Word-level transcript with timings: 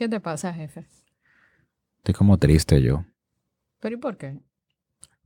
¿Qué 0.00 0.08
te 0.08 0.18
pasa, 0.18 0.50
jefe? 0.54 0.86
Estoy 1.98 2.14
como 2.14 2.38
triste 2.38 2.80
yo. 2.80 3.04
¿Pero 3.80 3.96
y 3.96 3.98
por 3.98 4.16
qué? 4.16 4.40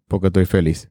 Porque 0.08 0.26
estoy 0.26 0.46
feliz. 0.46 0.90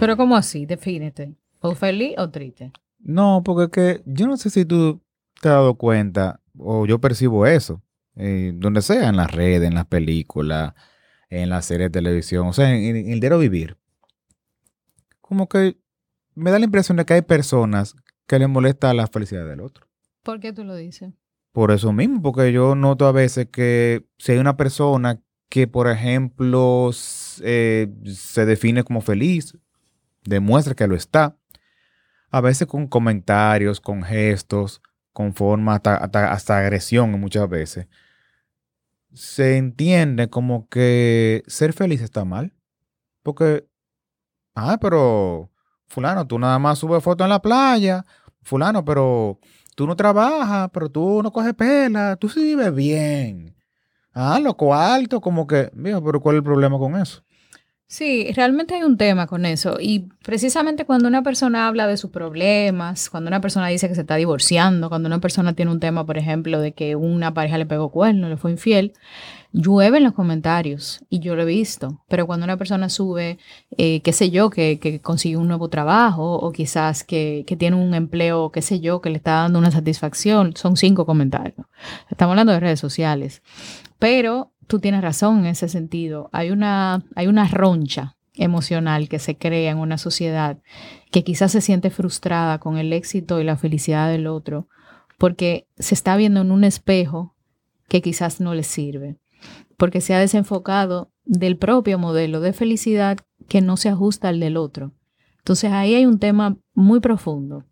Pero 0.00 0.16
¿cómo 0.16 0.34
así? 0.34 0.66
Defínete. 0.66 1.36
¿O 1.60 1.76
feliz 1.76 2.16
o 2.18 2.28
triste? 2.28 2.72
No, 2.98 3.42
porque 3.44 3.62
es 3.66 3.70
que 3.70 4.02
yo 4.06 4.26
no 4.26 4.36
sé 4.36 4.50
si 4.50 4.64
tú 4.64 5.00
te 5.40 5.50
has 5.50 5.54
dado 5.54 5.76
cuenta 5.76 6.40
o 6.58 6.84
yo 6.84 7.00
percibo 7.00 7.46
eso, 7.46 7.80
eh, 8.16 8.50
donde 8.56 8.82
sea, 8.82 9.08
en 9.08 9.16
las 9.16 9.30
redes, 9.30 9.68
en 9.68 9.76
las 9.76 9.86
películas, 9.86 10.74
en 11.28 11.50
las 11.50 11.66
series 11.66 11.86
de 11.86 11.98
televisión, 11.98 12.46
o 12.46 12.52
sea, 12.52 12.74
en, 12.74 12.96
en 12.96 13.10
el 13.10 13.20
diario 13.20 13.38
vivir. 13.38 13.76
Como 15.20 15.48
que 15.48 15.76
me 16.34 16.50
da 16.50 16.58
la 16.58 16.64
impresión 16.66 16.96
de 16.96 17.04
que 17.04 17.14
hay 17.14 17.22
personas 17.22 17.96
que 18.26 18.38
les 18.38 18.48
molesta 18.48 18.92
la 18.94 19.06
felicidad 19.06 19.46
del 19.46 19.60
otro. 19.60 19.86
¿Por 20.22 20.40
qué 20.40 20.52
tú 20.52 20.64
lo 20.64 20.76
dices? 20.76 21.12
Por 21.52 21.70
eso 21.70 21.92
mismo, 21.92 22.20
porque 22.20 22.52
yo 22.52 22.74
noto 22.74 23.06
a 23.06 23.12
veces 23.12 23.48
que 23.50 24.06
si 24.18 24.32
hay 24.32 24.38
una 24.38 24.56
persona 24.56 25.22
que, 25.48 25.66
por 25.66 25.88
ejemplo, 25.88 26.90
eh, 27.42 27.88
se 28.04 28.44
define 28.44 28.84
como 28.84 29.00
feliz, 29.00 29.56
demuestra 30.24 30.74
que 30.74 30.86
lo 30.86 30.94
está, 30.94 31.38
a 32.30 32.40
veces 32.40 32.66
con 32.66 32.88
comentarios, 32.88 33.80
con 33.80 34.02
gestos, 34.02 34.82
con 35.12 35.32
forma 35.32 35.76
hasta, 35.76 35.96
hasta, 35.96 36.32
hasta 36.32 36.58
agresión 36.58 37.18
muchas 37.18 37.48
veces, 37.48 37.86
se 39.16 39.56
entiende 39.56 40.28
como 40.28 40.68
que 40.68 41.42
ser 41.46 41.72
feliz 41.72 42.02
está 42.02 42.24
mal. 42.24 42.52
Porque, 43.22 43.66
ah, 44.54 44.78
pero 44.80 45.50
fulano, 45.88 46.26
tú 46.26 46.38
nada 46.38 46.58
más 46.58 46.78
subes 46.78 47.02
fotos 47.02 47.24
en 47.24 47.30
la 47.30 47.40
playa, 47.40 48.04
fulano, 48.42 48.84
pero 48.84 49.40
tú 49.74 49.86
no 49.86 49.96
trabajas, 49.96 50.70
pero 50.72 50.90
tú 50.90 51.22
no 51.22 51.32
coges 51.32 51.54
pela, 51.54 52.16
tú 52.16 52.28
sí 52.28 52.42
vives 52.42 52.74
bien. 52.74 53.56
Ah, 54.12 54.38
loco 54.38 54.74
alto, 54.74 55.20
como 55.20 55.46
que, 55.46 55.70
viejo, 55.74 56.04
pero 56.04 56.20
¿cuál 56.20 56.36
es 56.36 56.38
el 56.38 56.44
problema 56.44 56.78
con 56.78 56.96
eso? 56.96 57.22
Sí, 57.88 58.32
realmente 58.34 58.74
hay 58.74 58.82
un 58.82 58.96
tema 58.96 59.28
con 59.28 59.46
eso. 59.46 59.76
Y 59.80 60.08
precisamente 60.24 60.84
cuando 60.84 61.06
una 61.06 61.22
persona 61.22 61.68
habla 61.68 61.86
de 61.86 61.96
sus 61.96 62.10
problemas, 62.10 63.08
cuando 63.08 63.28
una 63.28 63.40
persona 63.40 63.68
dice 63.68 63.88
que 63.88 63.94
se 63.94 64.00
está 64.00 64.16
divorciando, 64.16 64.88
cuando 64.88 65.06
una 65.06 65.20
persona 65.20 65.52
tiene 65.54 65.70
un 65.70 65.78
tema, 65.78 66.04
por 66.04 66.18
ejemplo, 66.18 66.60
de 66.60 66.72
que 66.72 66.96
una 66.96 67.32
pareja 67.32 67.58
le 67.58 67.66
pegó 67.66 67.90
cuerno, 67.90 68.28
le 68.28 68.36
fue 68.36 68.50
infiel, 68.50 68.92
llueve 69.52 69.98
en 69.98 70.04
los 70.04 70.14
comentarios 70.14 71.04
y 71.08 71.20
yo 71.20 71.36
lo 71.36 71.42
he 71.42 71.46
visto. 71.46 72.02
Pero 72.08 72.26
cuando 72.26 72.42
una 72.44 72.56
persona 72.56 72.88
sube, 72.88 73.38
eh, 73.78 74.00
qué 74.02 74.12
sé 74.12 74.30
yo, 74.30 74.50
que, 74.50 74.80
que 74.80 75.00
consiguió 75.00 75.38
un 75.38 75.46
nuevo 75.46 75.68
trabajo 75.68 76.34
o 76.34 76.50
quizás 76.50 77.04
que, 77.04 77.44
que 77.46 77.56
tiene 77.56 77.76
un 77.76 77.94
empleo, 77.94 78.50
qué 78.50 78.62
sé 78.62 78.80
yo, 78.80 79.00
que 79.00 79.10
le 79.10 79.18
está 79.18 79.42
dando 79.42 79.60
una 79.60 79.70
satisfacción, 79.70 80.56
son 80.56 80.76
cinco 80.76 81.06
comentarios. 81.06 81.66
Estamos 82.10 82.32
hablando 82.32 82.52
de 82.52 82.60
redes 82.60 82.80
sociales. 82.80 83.42
Pero 83.98 84.52
tú 84.66 84.78
tienes 84.78 85.02
razón 85.02 85.40
en 85.40 85.46
ese 85.46 85.68
sentido. 85.68 86.28
Hay 86.32 86.50
una, 86.50 87.04
hay 87.14 87.26
una 87.26 87.48
roncha 87.48 88.16
emocional 88.34 89.08
que 89.08 89.18
se 89.18 89.36
crea 89.36 89.70
en 89.70 89.78
una 89.78 89.98
sociedad 89.98 90.58
que 91.10 91.24
quizás 91.24 91.52
se 91.52 91.60
siente 91.60 91.90
frustrada 91.90 92.58
con 92.58 92.76
el 92.76 92.92
éxito 92.92 93.40
y 93.40 93.44
la 93.44 93.56
felicidad 93.56 94.10
del 94.10 94.26
otro 94.26 94.68
porque 95.18 95.66
se 95.78 95.94
está 95.94 96.16
viendo 96.16 96.40
en 96.40 96.50
un 96.50 96.64
espejo 96.64 97.34
que 97.88 98.02
quizás 98.02 98.40
no 98.40 98.54
le 98.54 98.64
sirve, 98.64 99.16
porque 99.76 100.00
se 100.00 100.14
ha 100.14 100.18
desenfocado 100.18 101.12
del 101.24 101.56
propio 101.56 101.98
modelo 101.98 102.40
de 102.40 102.52
felicidad 102.52 103.18
que 103.48 103.60
no 103.60 103.76
se 103.76 103.88
ajusta 103.88 104.28
al 104.28 104.40
del 104.40 104.56
otro. 104.56 104.92
Entonces 105.38 105.72
ahí 105.72 105.94
hay 105.94 106.06
un 106.06 106.18
tema 106.18 106.56
muy 106.74 107.00
profundo. 107.00 107.64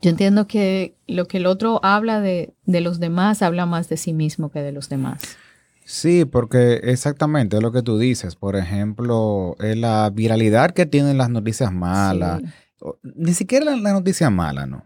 Yo 0.00 0.10
entiendo 0.10 0.46
que 0.46 0.96
lo 1.06 1.26
que 1.26 1.38
el 1.38 1.46
otro 1.46 1.80
habla 1.82 2.20
de, 2.20 2.54
de 2.64 2.80
los 2.80 3.00
demás 3.00 3.42
habla 3.42 3.66
más 3.66 3.88
de 3.88 3.96
sí 3.96 4.12
mismo 4.12 4.50
que 4.50 4.60
de 4.60 4.72
los 4.72 4.88
demás. 4.88 5.36
Sí, 5.84 6.24
porque 6.24 6.80
exactamente 6.84 7.56
es 7.56 7.62
lo 7.62 7.70
que 7.72 7.82
tú 7.82 7.98
dices. 7.98 8.36
Por 8.36 8.56
ejemplo, 8.56 9.54
es 9.60 9.76
la 9.76 10.10
viralidad 10.10 10.70
que 10.70 10.86
tienen 10.86 11.18
las 11.18 11.28
noticias 11.30 11.72
malas. 11.72 12.40
Sí. 12.42 12.86
Ni 13.02 13.32
siquiera 13.34 13.64
la, 13.66 13.76
la 13.76 13.92
noticia 13.92 14.30
mala, 14.30 14.66
¿no? 14.66 14.84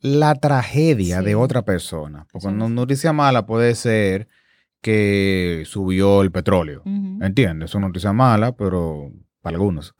La 0.00 0.34
tragedia 0.34 1.18
Sí. 1.20 1.24
de 1.26 1.34
otra 1.34 1.62
persona. 1.62 2.26
Porque 2.32 2.48
Sí. 2.48 2.54
una 2.54 2.68
noticia 2.68 3.12
mala 3.12 3.46
puede 3.46 3.74
ser 3.74 4.28
que 4.80 5.64
subió 5.66 6.22
el 6.22 6.30
petróleo. 6.30 6.82
Ujú. 6.84 7.18
¿Entiendes? 7.24 7.70
Es 7.70 7.74
una 7.74 7.88
noticia 7.88 8.12
mala, 8.12 8.52
pero 8.52 9.10
para 9.42 9.56
algunos. 9.56 9.94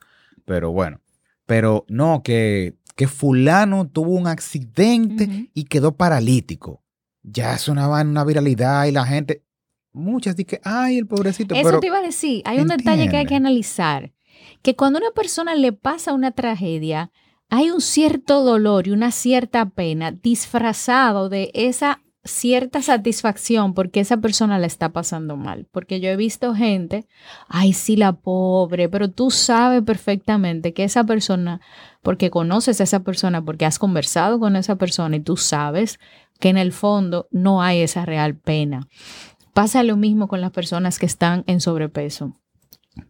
Pero 0.45 0.71
bueno. 0.71 0.99
Pero 1.45 1.85
no, 1.89 2.21
que, 2.23 2.75
que 2.95 3.07
fulano 3.07 3.87
tuvo 3.87 4.11
un 4.11 4.27
accidente 4.27 5.49
y 5.53 5.65
quedó 5.65 5.95
paralítico. 5.95 6.83
Ya 7.23 7.57
sonaba 7.57 8.01
en 8.01 8.07
una 8.09 8.23
viralidad 8.23 8.85
y 8.85 8.91
la 8.91 9.05
gente, 9.05 9.43
muchas 9.91 10.35
dicen, 10.35 10.59
ay, 10.63 10.97
el 10.97 11.07
pobrecito. 11.07 11.55
Eso 11.55 11.63
pero 11.63 11.79
te 11.79 11.87
iba 11.87 11.97
a 11.97 12.03
decir. 12.03 12.41
Hay 12.45 12.59
un 12.59 12.67
detalle 12.67 13.09
que 13.09 13.17
hay 13.17 13.25
que 13.25 13.35
analizar. 13.35 14.11
Que 14.61 14.75
cuando 14.75 14.99
a 14.99 15.01
una 15.01 15.11
persona 15.11 15.55
le 15.55 15.73
pasa 15.73 16.13
una 16.13 16.31
tragedia, 16.31 17.11
hay 17.49 17.71
un 17.71 17.81
cierto 17.81 18.43
dolor 18.43 18.87
y 18.87 18.91
una 18.91 19.11
cierta 19.11 19.69
pena 19.69 20.11
disfrazado 20.11 21.29
de 21.29 21.51
esa 21.53 22.01
cierta 22.23 22.81
satisfacción 22.81 23.73
porque 23.73 24.01
esa 24.01 24.17
persona 24.17 24.59
la 24.59 24.67
está 24.67 24.89
pasando 24.89 25.35
mal. 25.37 25.67
Porque 25.71 25.99
yo 25.99 26.09
he 26.09 26.15
visto 26.15 26.53
gente, 26.53 27.07
ay, 27.47 27.73
sí, 27.73 27.95
la 27.95 28.13
pobre, 28.13 28.89
pero 28.89 29.09
tú 29.09 29.31
sabes 29.31 29.81
perfectamente 29.83 30.73
que 30.73 30.83
esa 30.83 31.03
persona, 31.03 31.61
porque 32.01 32.29
conoces 32.29 32.79
a 32.79 32.83
esa 32.83 33.01
persona, 33.01 33.43
porque 33.43 33.65
has 33.65 33.79
conversado 33.79 34.39
con 34.39 34.55
esa 34.55 34.75
persona 34.75 35.15
y 35.15 35.21
tú 35.21 35.37
sabes 35.37 35.99
que 36.39 36.49
en 36.49 36.57
el 36.57 36.71
fondo 36.71 37.27
no 37.31 37.61
hay 37.61 37.81
esa 37.81 38.05
real 38.05 38.35
pena. 38.35 38.87
Pasa 39.53 39.83
lo 39.83 39.97
mismo 39.97 40.27
con 40.27 40.41
las 40.41 40.51
personas 40.51 40.99
que 40.99 41.05
están 41.05 41.43
en 41.47 41.61
sobrepeso, 41.61 42.37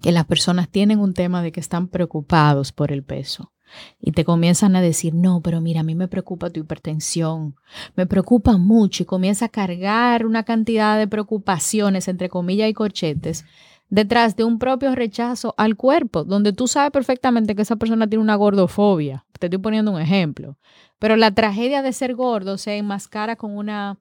que 0.01 0.11
las 0.11 0.25
personas 0.25 0.69
tienen 0.69 0.99
un 0.99 1.13
tema 1.13 1.41
de 1.41 1.51
que 1.51 1.59
están 1.59 1.87
preocupados 1.87 2.71
por 2.71 2.91
el 2.91 3.03
peso 3.03 3.51
y 3.99 4.11
te 4.11 4.25
comienzan 4.25 4.75
a 4.75 4.81
decir, 4.81 5.13
no, 5.13 5.41
pero 5.41 5.61
mira, 5.61 5.81
a 5.81 5.83
mí 5.83 5.95
me 5.95 6.07
preocupa 6.07 6.49
tu 6.49 6.59
hipertensión, 6.59 7.55
me 7.95 8.05
preocupa 8.05 8.57
mucho 8.57 9.03
y 9.03 9.05
comienza 9.05 9.45
a 9.45 9.49
cargar 9.49 10.25
una 10.25 10.43
cantidad 10.43 10.97
de 10.97 11.07
preocupaciones, 11.07 12.07
entre 12.07 12.29
comillas 12.29 12.69
y 12.69 12.73
corchetes, 12.73 13.45
detrás 13.89 14.35
de 14.35 14.43
un 14.43 14.59
propio 14.59 14.93
rechazo 14.95 15.53
al 15.57 15.75
cuerpo, 15.75 16.23
donde 16.23 16.53
tú 16.53 16.67
sabes 16.67 16.91
perfectamente 16.91 17.55
que 17.55 17.63
esa 17.63 17.75
persona 17.75 18.07
tiene 18.07 18.23
una 18.23 18.35
gordofobia. 18.35 19.25
Te 19.39 19.47
estoy 19.47 19.59
poniendo 19.59 19.91
un 19.91 20.01
ejemplo. 20.01 20.57
Pero 20.99 21.15
la 21.15 21.31
tragedia 21.31 21.81
de 21.81 21.93
ser 21.93 22.13
gordo 22.13 22.57
se 22.57 22.77
enmascara 22.77 23.35
con 23.35 23.57
una 23.57 23.97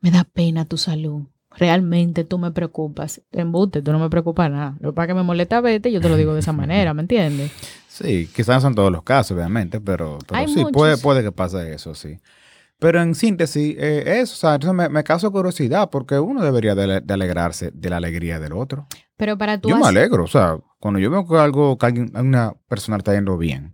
me 0.00 0.10
da 0.10 0.24
pena 0.24 0.64
tu 0.64 0.76
salud. 0.76 1.24
Realmente 1.56 2.24
tú 2.24 2.38
me 2.38 2.52
preocupas. 2.52 3.22
Embuste, 3.32 3.82
tú 3.82 3.92
no 3.92 3.98
me 3.98 4.10
preocupas 4.10 4.50
nada. 4.50 4.76
Lo 4.80 4.90
que 4.90 4.94
pasa 4.94 5.04
es 5.04 5.08
que 5.08 5.14
me 5.14 5.22
molesta 5.22 5.60
verte, 5.60 5.90
yo 5.90 6.00
te 6.00 6.08
lo 6.08 6.16
digo 6.16 6.34
de 6.34 6.40
esa 6.40 6.52
manera, 6.52 6.94
¿me 6.94 7.02
entiendes? 7.02 7.50
Sí, 7.88 8.28
quizás 8.34 8.56
no 8.56 8.60
son 8.60 8.74
todos 8.74 8.92
los 8.92 9.02
casos, 9.02 9.36
obviamente, 9.36 9.80
pero, 9.80 10.18
pero 10.26 10.46
sí, 10.46 10.56
muchos. 10.56 10.72
puede, 10.72 10.98
puede 10.98 11.22
que 11.22 11.32
pase 11.32 11.74
eso, 11.74 11.94
sí. 11.94 12.18
Pero 12.78 13.02
en 13.02 13.16
síntesis, 13.16 13.76
eh, 13.76 14.20
eso, 14.20 14.34
o 14.34 14.36
sea, 14.36 14.54
entonces 14.54 14.76
me, 14.76 14.88
me 14.88 15.02
causa 15.02 15.28
curiosidad 15.30 15.90
porque 15.90 16.20
uno 16.20 16.44
debería 16.44 16.76
de, 16.76 17.00
de 17.00 17.14
alegrarse 17.14 17.72
de 17.72 17.90
la 17.90 17.96
alegría 17.96 18.38
del 18.38 18.52
otro. 18.52 18.86
Pero 19.16 19.36
para 19.36 19.60
tú 19.60 19.68
Yo 19.68 19.76
me 19.76 19.88
alegro, 19.88 20.22
o 20.22 20.28
sea, 20.28 20.58
cuando 20.78 21.00
yo 21.00 21.10
veo 21.10 21.26
que 21.26 21.36
algo, 21.36 21.76
que 21.76 21.86
alguien, 21.86 22.12
una 22.14 22.54
persona 22.68 22.98
está 22.98 23.14
yendo 23.14 23.36
bien, 23.36 23.72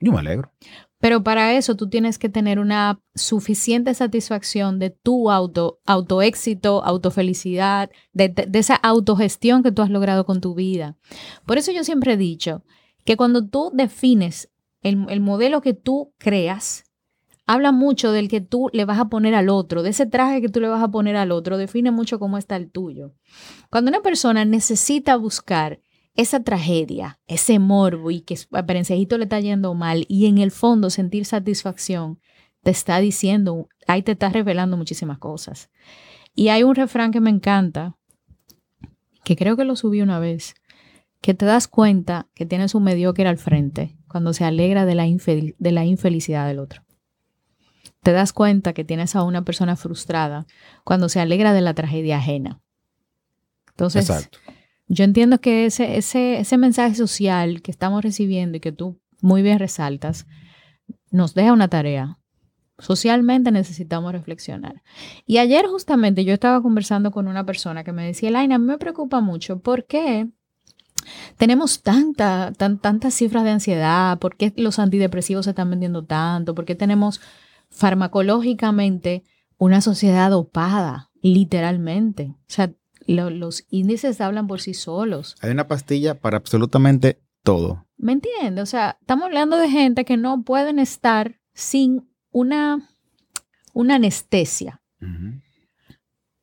yo 0.00 0.10
me 0.10 0.18
alegro. 0.18 0.52
Pero 1.00 1.22
para 1.22 1.54
eso 1.54 1.76
tú 1.76 1.88
tienes 1.88 2.18
que 2.18 2.28
tener 2.28 2.58
una 2.58 3.00
suficiente 3.14 3.94
satisfacción 3.94 4.78
de 4.78 4.90
tu 4.90 5.30
auto, 5.30 5.80
autoéxito, 5.86 6.84
autofelicidad, 6.84 7.90
de, 8.12 8.28
de- 8.28 8.46
de 8.46 8.58
esa 8.58 8.74
autogestión 8.76 9.62
que 9.62 9.72
tú 9.72 9.82
has 9.82 9.90
logrado 9.90 10.26
con 10.26 10.40
tu 10.40 10.54
vida. 10.54 10.96
Por 11.46 11.56
eso 11.58 11.72
yo 11.72 11.84
siempre 11.84 12.12
he 12.12 12.16
dicho 12.16 12.62
que 13.04 13.16
cuando 13.16 13.46
tú 13.48 13.70
defines 13.72 14.50
el, 14.82 15.06
el 15.08 15.20
modelo 15.20 15.62
que 15.62 15.72
tú 15.74 16.12
creas, 16.18 16.84
habla 17.46 17.72
mucho 17.72 18.12
del 18.12 18.28
que 18.28 18.40
tú 18.42 18.68
le 18.72 18.84
vas 18.84 18.98
a 18.98 19.08
poner 19.08 19.34
al 19.34 19.48
otro, 19.48 19.82
de 19.82 19.90
ese 19.90 20.06
traje 20.06 20.40
que 20.40 20.48
tú 20.50 20.60
le 20.60 20.68
vas 20.68 20.82
a 20.82 20.90
poner 20.90 21.16
al 21.16 21.32
otro, 21.32 21.56
define 21.56 21.90
mucho 21.90 22.18
cómo 22.18 22.36
está 22.38 22.56
el 22.56 22.70
tuyo. 22.70 23.14
Cuando 23.70 23.88
una 23.90 24.02
persona 24.02 24.44
necesita 24.44 25.16
buscar 25.16 25.80
esa 26.14 26.42
tragedia, 26.42 27.18
ese 27.26 27.58
morbo 27.58 28.10
y 28.10 28.20
que 28.22 28.38
a 28.52 28.66
Perencejito 28.66 29.16
le 29.18 29.24
está 29.24 29.40
yendo 29.40 29.74
mal 29.74 30.04
y 30.08 30.26
en 30.26 30.38
el 30.38 30.50
fondo 30.50 30.90
sentir 30.90 31.24
satisfacción, 31.24 32.20
te 32.62 32.70
está 32.70 32.98
diciendo, 33.00 33.68
ahí 33.86 34.02
te 34.02 34.12
está 34.12 34.28
revelando 34.28 34.76
muchísimas 34.76 35.18
cosas. 35.18 35.70
Y 36.34 36.48
hay 36.48 36.62
un 36.62 36.74
refrán 36.74 37.10
que 37.10 37.20
me 37.20 37.30
encanta, 37.30 37.96
que 39.24 39.36
creo 39.36 39.56
que 39.56 39.64
lo 39.64 39.76
subí 39.76 40.02
una 40.02 40.18
vez, 40.18 40.54
que 41.20 41.34
te 41.34 41.46
das 41.46 41.68
cuenta 41.68 42.28
que 42.34 42.46
tienes 42.46 42.74
un 42.74 42.84
mediocre 42.84 43.28
al 43.28 43.38
frente 43.38 43.96
cuando 44.08 44.32
se 44.32 44.44
alegra 44.44 44.86
de 44.86 44.94
la, 44.94 45.06
infel- 45.06 45.54
de 45.58 45.72
la 45.72 45.84
infelicidad 45.84 46.46
del 46.46 46.58
otro. 46.58 46.82
Te 48.02 48.12
das 48.12 48.32
cuenta 48.32 48.72
que 48.72 48.84
tienes 48.84 49.14
a 49.14 49.22
una 49.22 49.44
persona 49.44 49.76
frustrada 49.76 50.46
cuando 50.84 51.08
se 51.08 51.20
alegra 51.20 51.52
de 51.52 51.60
la 51.60 51.74
tragedia 51.74 52.16
ajena. 52.16 52.60
Entonces, 53.70 54.08
Exacto. 54.08 54.38
Yo 54.92 55.04
entiendo 55.04 55.40
que 55.40 55.66
ese, 55.66 55.98
ese, 55.98 56.40
ese 56.40 56.58
mensaje 56.58 56.96
social 56.96 57.62
que 57.62 57.70
estamos 57.70 58.02
recibiendo 58.02 58.56
y 58.56 58.60
que 58.60 58.72
tú 58.72 58.98
muy 59.20 59.40
bien 59.40 59.60
resaltas, 59.60 60.26
nos 61.12 61.32
deja 61.34 61.52
una 61.52 61.68
tarea. 61.68 62.18
Socialmente 62.76 63.52
necesitamos 63.52 64.10
reflexionar. 64.10 64.82
Y 65.26 65.38
ayer 65.38 65.66
justamente 65.66 66.24
yo 66.24 66.34
estaba 66.34 66.60
conversando 66.60 67.12
con 67.12 67.28
una 67.28 67.46
persona 67.46 67.84
que 67.84 67.92
me 67.92 68.04
decía, 68.04 68.32
Laina, 68.32 68.58
me 68.58 68.78
preocupa 68.78 69.20
mucho 69.20 69.60
porque 69.60 70.28
tenemos 71.36 71.82
tanta, 71.82 72.50
tantas 72.52 73.14
cifras 73.14 73.44
de 73.44 73.50
ansiedad, 73.50 74.18
por 74.18 74.34
qué 74.36 74.52
los 74.56 74.80
antidepresivos 74.80 75.44
se 75.44 75.50
están 75.50 75.70
vendiendo 75.70 76.04
tanto, 76.04 76.56
por 76.56 76.64
qué 76.64 76.74
tenemos 76.74 77.20
farmacológicamente 77.68 79.22
una 79.56 79.82
sociedad 79.82 80.32
dopada, 80.32 81.10
literalmente. 81.22 82.34
O 82.40 82.44
sea, 82.48 82.72
los 83.14 83.64
índices 83.70 84.20
hablan 84.20 84.46
por 84.46 84.60
sí 84.60 84.74
solos. 84.74 85.36
Hay 85.40 85.50
una 85.50 85.66
pastilla 85.66 86.14
para 86.14 86.36
absolutamente 86.36 87.20
todo. 87.42 87.86
¿Me 87.96 88.12
entiendes? 88.12 88.62
O 88.62 88.66
sea, 88.66 88.98
estamos 89.00 89.26
hablando 89.26 89.56
de 89.56 89.68
gente 89.68 90.04
que 90.04 90.16
no 90.16 90.42
pueden 90.42 90.78
estar 90.78 91.40
sin 91.52 92.08
una, 92.30 92.88
una 93.72 93.96
anestesia. 93.96 94.82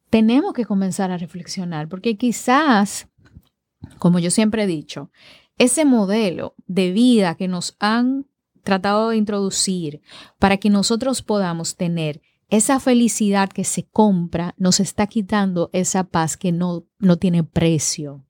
Tenemos 0.10 0.54
que 0.54 0.66
comenzar 0.66 1.12
a 1.12 1.18
reflexionar 1.18 1.88
porque 1.88 2.18
quizás, 2.18 3.08
como 4.00 4.20
yo 4.20 4.32
siempre 4.32 4.64
he 4.64 4.68
dicho, 4.68 5.12
ese 5.58 5.86
modelo 5.86 6.56
de 6.66 6.92
vida 6.92 7.36
que 7.36 7.48
nos 7.48 7.76
han 7.80 8.28
tratado 8.64 9.10
de 9.10 9.18
introducir 9.18 10.02
para 10.40 10.58
que 10.58 10.70
nosotros 10.70 11.22
podamos 11.22 11.76
tener 11.76 12.22
esa 12.50 12.80
felicidad 12.80 13.50
que 13.50 13.64
se 13.64 13.84
compra, 13.84 14.56
nos 14.58 14.80
está 14.80 15.08
quitando 15.08 15.70
esa 15.74 16.06
paz 16.06 16.38
que 16.38 16.52
no, 16.52 16.86
no 17.00 17.18
tiene 17.18 17.44
precio. 17.44 18.26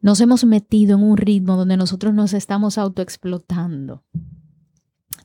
Nos 0.00 0.20
hemos 0.20 0.44
metido 0.44 0.96
en 0.96 1.04
un 1.04 1.16
ritmo 1.16 1.56
donde 1.56 1.76
nosotros 1.76 2.14
nos 2.14 2.32
estamos 2.32 2.78
autoexplotando. 2.78 4.04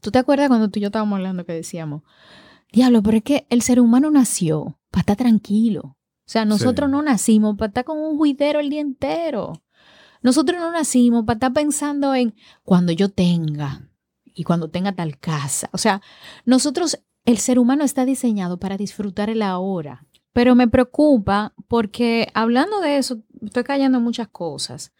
¿Tú 0.01 0.11
te 0.11 0.19
acuerdas 0.19 0.49
cuando 0.49 0.69
tú 0.69 0.79
y 0.79 0.81
yo 0.81 0.87
estábamos 0.87 1.17
hablando 1.17 1.45
que 1.45 1.53
decíamos, 1.53 2.03
diablo, 2.71 3.01
pero 3.01 3.17
es 3.17 3.23
que 3.23 3.47
el 3.49 3.61
ser 3.61 3.79
humano 3.79 4.11
nació 4.11 4.77
para 4.91 5.01
estar 5.01 5.17
tranquilo? 5.17 5.97
O 6.27 6.29
sea, 6.29 6.43
nosotros 6.43 6.89
no 6.89 7.01
nacimos 7.01 7.55
para 7.55 7.67
estar 7.69 7.85
con 7.85 7.99
un 7.99 8.17
juidero 8.17 8.59
el 8.59 8.69
día 8.69 8.81
entero. 8.81 9.63
Nosotros 10.21 10.59
no 10.59 10.71
nacimos 10.71 11.23
para 11.23 11.35
estar 11.35 11.53
pensando 11.53 12.15
en 12.15 12.35
cuando 12.63 12.91
yo 12.91 13.09
tenga 13.09 13.89
y 14.33 14.43
cuando 14.43 14.69
tenga 14.69 14.91
tal 14.91 15.17
casa. 15.19 15.69
O 15.71 15.77
sea, 15.77 16.01
nosotros, 16.43 16.99
el 17.25 17.39
ser 17.39 17.59
humano 17.59 17.83
está 17.83 18.05
diseñado 18.05 18.57
para 18.57 18.77
disfrutar 18.77 19.29
el 19.29 19.41
ahora. 19.41 20.05
Pero 20.31 20.53
me 20.53 20.67
preocupa 20.67 21.53
porque 21.67 22.27
hablando 22.33 22.81
de 22.81 22.97
eso, 22.97 23.21
estoy 23.41 23.63
en 23.81 23.91
muchas 24.03 24.27
cosas. 24.27 24.93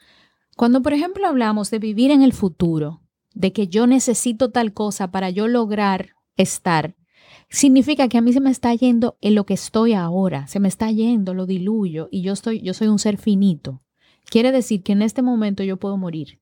Cuando, 0.55 0.81
por 0.81 0.93
ejemplo, 0.93 1.27
hablamos 1.27 1.69
de 1.69 1.79
vivir 1.79 2.11
en 2.11 2.21
el 2.21 2.33
futuro, 2.33 3.01
de 3.33 3.51
que 3.51 3.67
yo 3.67 3.85
necesito 3.85 4.51
tal 4.51 4.73
cosa 4.73 5.11
para 5.11 5.29
yo 5.29 5.47
lograr 5.47 6.15
estar, 6.37 6.95
significa 7.49 8.07
que 8.07 8.17
a 8.17 8.21
mí 8.21 8.33
se 8.33 8.39
me 8.39 8.49
está 8.49 8.73
yendo 8.73 9.17
en 9.21 9.35
lo 9.35 9.45
que 9.45 9.53
estoy 9.53 9.93
ahora, 9.93 10.47
se 10.47 10.59
me 10.59 10.67
está 10.67 10.89
yendo, 10.89 11.33
lo 11.33 11.45
diluyo 11.45 12.07
y 12.11 12.21
yo 12.21 12.33
estoy 12.33 12.61
yo 12.61 12.73
soy 12.73 12.87
un 12.87 12.99
ser 12.99 13.17
finito. 13.17 13.81
Quiere 14.29 14.51
decir 14.51 14.81
que 14.83 14.93
en 14.93 15.01
este 15.01 15.21
momento 15.21 15.63
yo 15.63 15.77
puedo 15.77 15.97
morir. 15.97 16.39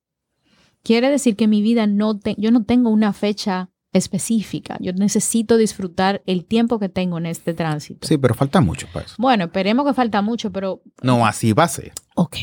Quiere 0.84 1.10
decir 1.10 1.36
que 1.36 1.48
mi 1.48 1.62
vida 1.62 1.88
no 1.88 2.20
yo 2.38 2.52
no 2.52 2.64
tengo 2.64 2.90
una 2.90 3.12
fecha 3.12 3.73
específica. 3.94 4.78
Yo 4.80 4.92
necesito 4.94 5.56
disfrutar 5.56 6.22
el 6.26 6.46
tiempo 6.46 6.80
que 6.80 6.90
tengo 6.90 7.18
en 7.20 7.28
este 7.28 7.54
tránsito. 7.54 8.08
Sí, 8.08 8.18
pero 8.18 8.34
falta 8.34 8.60
mucho 8.60 8.88
para 8.92 9.06
eso. 9.06 9.16
Bueno, 9.18 9.46
esperemos 9.46 9.86
que 9.86 9.94
falta 9.94 10.22
mucho, 10.22 10.52
pero... 10.52 10.82
No, 11.02 11.26
así 11.26 11.54
va 11.54 11.64
a 11.64 11.68
ser. 11.68 11.94
Ok. 12.16 12.38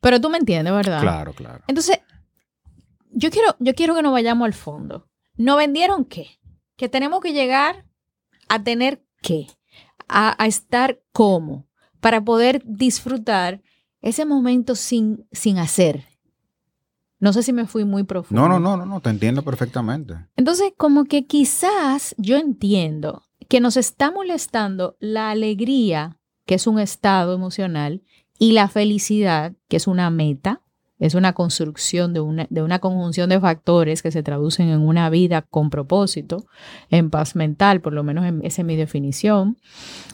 Pero 0.00 0.20
tú 0.20 0.30
me 0.30 0.38
entiendes, 0.38 0.72
¿verdad? 0.72 1.00
Claro, 1.00 1.32
claro. 1.34 1.64
Entonces, 1.66 1.98
yo 3.10 3.30
quiero, 3.30 3.56
yo 3.58 3.74
quiero 3.74 3.94
que 3.94 4.02
nos 4.02 4.12
vayamos 4.12 4.46
al 4.46 4.54
fondo. 4.54 5.08
¿No 5.36 5.56
vendieron 5.56 6.04
qué? 6.04 6.38
Que 6.76 6.88
tenemos 6.88 7.20
que 7.20 7.32
llegar 7.32 7.84
a 8.48 8.62
tener 8.62 9.04
qué, 9.20 9.46
a, 10.08 10.46
estar 10.46 11.00
como, 11.12 11.66
para 12.00 12.24
poder 12.24 12.62
disfrutar 12.64 13.62
ese 14.00 14.24
momento 14.24 14.74
sin, 14.74 15.26
sin 15.32 15.58
hacer. 15.58 16.04
No 17.20 17.32
sé 17.32 17.42
si 17.42 17.52
me 17.52 17.66
fui 17.66 17.84
muy 17.84 18.04
profundo. 18.04 18.42
No, 18.42 18.48
no, 18.48 18.60
no, 18.60 18.76
no, 18.76 18.86
no, 18.86 19.00
te 19.00 19.10
entiendo 19.10 19.42
perfectamente. 19.42 20.14
Entonces, 20.36 20.72
como 20.76 21.04
que 21.04 21.26
quizás 21.26 22.14
yo 22.18 22.36
entiendo 22.36 23.22
que 23.48 23.60
nos 23.60 23.76
está 23.76 24.10
molestando 24.10 24.96
la 25.00 25.30
alegría, 25.30 26.18
que 26.46 26.54
es 26.54 26.66
un 26.66 26.78
estado 26.78 27.34
emocional, 27.34 28.02
y 28.38 28.52
la 28.52 28.68
felicidad, 28.68 29.54
que 29.68 29.78
es 29.78 29.86
una 29.86 30.10
meta, 30.10 30.62
es 30.98 31.14
una 31.14 31.32
construcción 31.32 32.12
de 32.12 32.20
una, 32.20 32.46
de 32.50 32.62
una 32.62 32.80
conjunción 32.80 33.28
de 33.30 33.40
factores 33.40 34.02
que 34.02 34.10
se 34.10 34.22
traducen 34.22 34.68
en 34.68 34.80
una 34.80 35.08
vida 35.10 35.42
con 35.42 35.70
propósito, 35.70 36.46
en 36.90 37.10
paz 37.10 37.36
mental, 37.36 37.80
por 37.80 37.92
lo 37.92 38.02
menos 38.02 38.24
esa 38.42 38.62
es 38.62 38.66
mi 38.66 38.76
definición, 38.76 39.58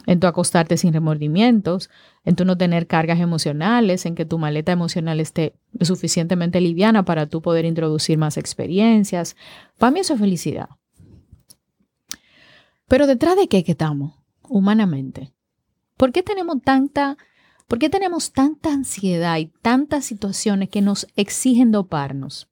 en 0.05 0.19
tu 0.19 0.27
acostarte 0.27 0.77
sin 0.77 0.93
remordimientos, 0.93 1.89
en 2.23 2.35
tu 2.35 2.45
no 2.45 2.57
tener 2.57 2.87
cargas 2.87 3.19
emocionales, 3.19 4.05
en 4.05 4.15
que 4.15 4.25
tu 4.25 4.37
maleta 4.37 4.71
emocional 4.71 5.19
esté 5.19 5.55
suficientemente 5.81 6.61
liviana 6.61 7.03
para 7.03 7.27
tú 7.27 7.41
poder 7.41 7.65
introducir 7.65 8.17
más 8.17 8.37
experiencias. 8.37 9.35
Para 9.77 9.91
mí 9.91 10.01
eso 10.01 10.13
es 10.13 10.19
felicidad. 10.19 10.69
Pero 12.87 13.07
detrás 13.07 13.35
de 13.35 13.47
qué 13.47 13.63
estamos, 13.65 14.13
humanamente. 14.47 15.33
¿Por 15.97 16.11
qué 16.11 16.21
tenemos 16.21 16.61
tanta 16.61 17.17
¿Por 17.67 17.79
qué 17.79 17.89
tenemos 17.89 18.31
tanta 18.31 18.71
ansiedad 18.71 19.37
y 19.37 19.47
tantas 19.47 20.05
situaciones 20.05 20.69
que 20.69 20.81
nos 20.81 21.07
exigen 21.15 21.71
doparnos? 21.71 22.47